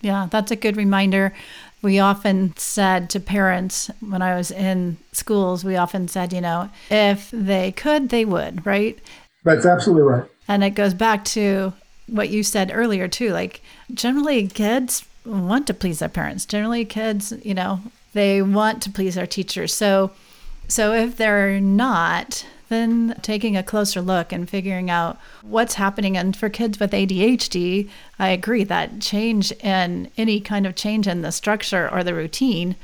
Yeah, 0.00 0.26
that's 0.28 0.50
a 0.50 0.56
good 0.56 0.76
reminder. 0.76 1.32
We 1.80 2.00
often 2.00 2.56
said 2.56 3.08
to 3.10 3.20
parents 3.20 3.88
when 4.00 4.20
I 4.20 4.34
was 4.34 4.50
in 4.50 4.96
schools, 5.12 5.64
we 5.64 5.76
often 5.76 6.08
said, 6.08 6.32
you 6.32 6.40
know, 6.40 6.70
if 6.90 7.30
they 7.30 7.70
could, 7.70 8.08
they 8.08 8.24
would, 8.24 8.66
right? 8.66 8.98
That's 9.44 9.64
absolutely 9.64 10.02
right. 10.02 10.28
And 10.48 10.64
it 10.64 10.70
goes 10.70 10.92
back 10.92 11.24
to 11.26 11.74
what 12.08 12.30
you 12.30 12.42
said 12.42 12.72
earlier, 12.74 13.06
too. 13.06 13.30
Like, 13.30 13.62
generally, 13.94 14.48
kids 14.48 15.06
want 15.24 15.68
to 15.68 15.74
please 15.74 16.00
their 16.00 16.08
parents. 16.08 16.44
Generally, 16.44 16.86
kids, 16.86 17.32
you 17.44 17.54
know, 17.54 17.80
they 18.12 18.42
want 18.42 18.82
to 18.82 18.90
please 18.90 19.14
their 19.14 19.28
teachers. 19.28 19.72
So, 19.72 20.10
so 20.66 20.94
if 20.94 21.16
they're 21.16 21.60
not, 21.60 22.44
then 22.68 23.14
taking 23.22 23.56
a 23.56 23.62
closer 23.62 24.00
look 24.00 24.32
and 24.32 24.48
figuring 24.48 24.90
out 24.90 25.18
what's 25.42 25.74
happening. 25.74 26.16
And 26.16 26.36
for 26.36 26.48
kids 26.48 26.78
with 26.78 26.92
ADHD, 26.92 27.88
I 28.18 28.28
agree 28.28 28.64
that 28.64 29.00
change 29.00 29.52
in 29.52 30.10
any 30.16 30.40
kind 30.40 30.66
of 30.66 30.74
change 30.74 31.06
in 31.06 31.22
the 31.22 31.32
structure 31.32 31.88
or 31.90 32.04
the 32.04 32.14
routine 32.14 32.76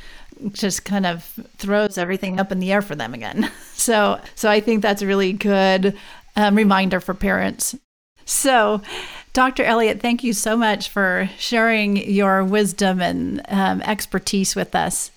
just 0.53 0.85
kind 0.85 1.07
of 1.07 1.38
throws 1.57 1.97
everything 1.97 2.40
up 2.40 2.51
in 2.51 2.59
the 2.59 2.73
air 2.73 2.83
for 2.83 2.94
them 2.94 3.14
again. 3.14 3.51
So, 3.77 4.20
so 4.37 4.49
I 4.49 4.61
think 4.61 4.83
that's 4.83 5.03
a 5.03 5.07
really 5.07 5.33
good 5.33 5.99
um, 6.37 6.55
reminder 6.55 7.01
for 7.01 7.12
parents. 7.12 7.75
So, 8.25 8.81
Dr. 9.33 9.64
Elliott, 9.64 10.01
thank 10.01 10.23
you 10.23 10.33
so 10.33 10.57
much 10.57 10.88
for 10.88 11.29
sharing 11.38 11.97
your 11.97 12.44
wisdom 12.44 13.03
and 13.03 13.42
um, 13.49 13.83
expertise 13.83 14.55
with 14.55 14.77
us. 14.77 15.11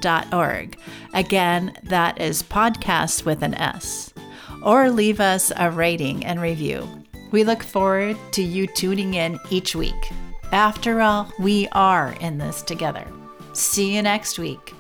Again, 1.13 1.77
that 1.83 2.19
is 2.19 2.43
podcasts 2.43 3.27
with 3.27 3.43
an 3.43 3.53
S. 3.55 4.15
Or 4.63 4.89
leave 4.89 5.21
us 5.21 5.53
a 5.55 5.71
rating 5.71 6.25
and 6.25 6.41
review. 6.41 7.04
We 7.31 7.45
look 7.45 7.63
forward 7.63 8.17
to 8.33 8.43
you 8.43 8.67
tuning 8.67 9.15
in 9.15 9.39
each 9.51 9.75
week. 9.75 10.11
After 10.53 11.01
all, 11.01 11.33
we 11.39 11.67
are 11.73 12.13
in 12.21 12.39
this 12.39 12.63
together. 12.63 13.07
See 13.53 13.95
you 13.95 14.03
next 14.03 14.39
week. 14.39 14.73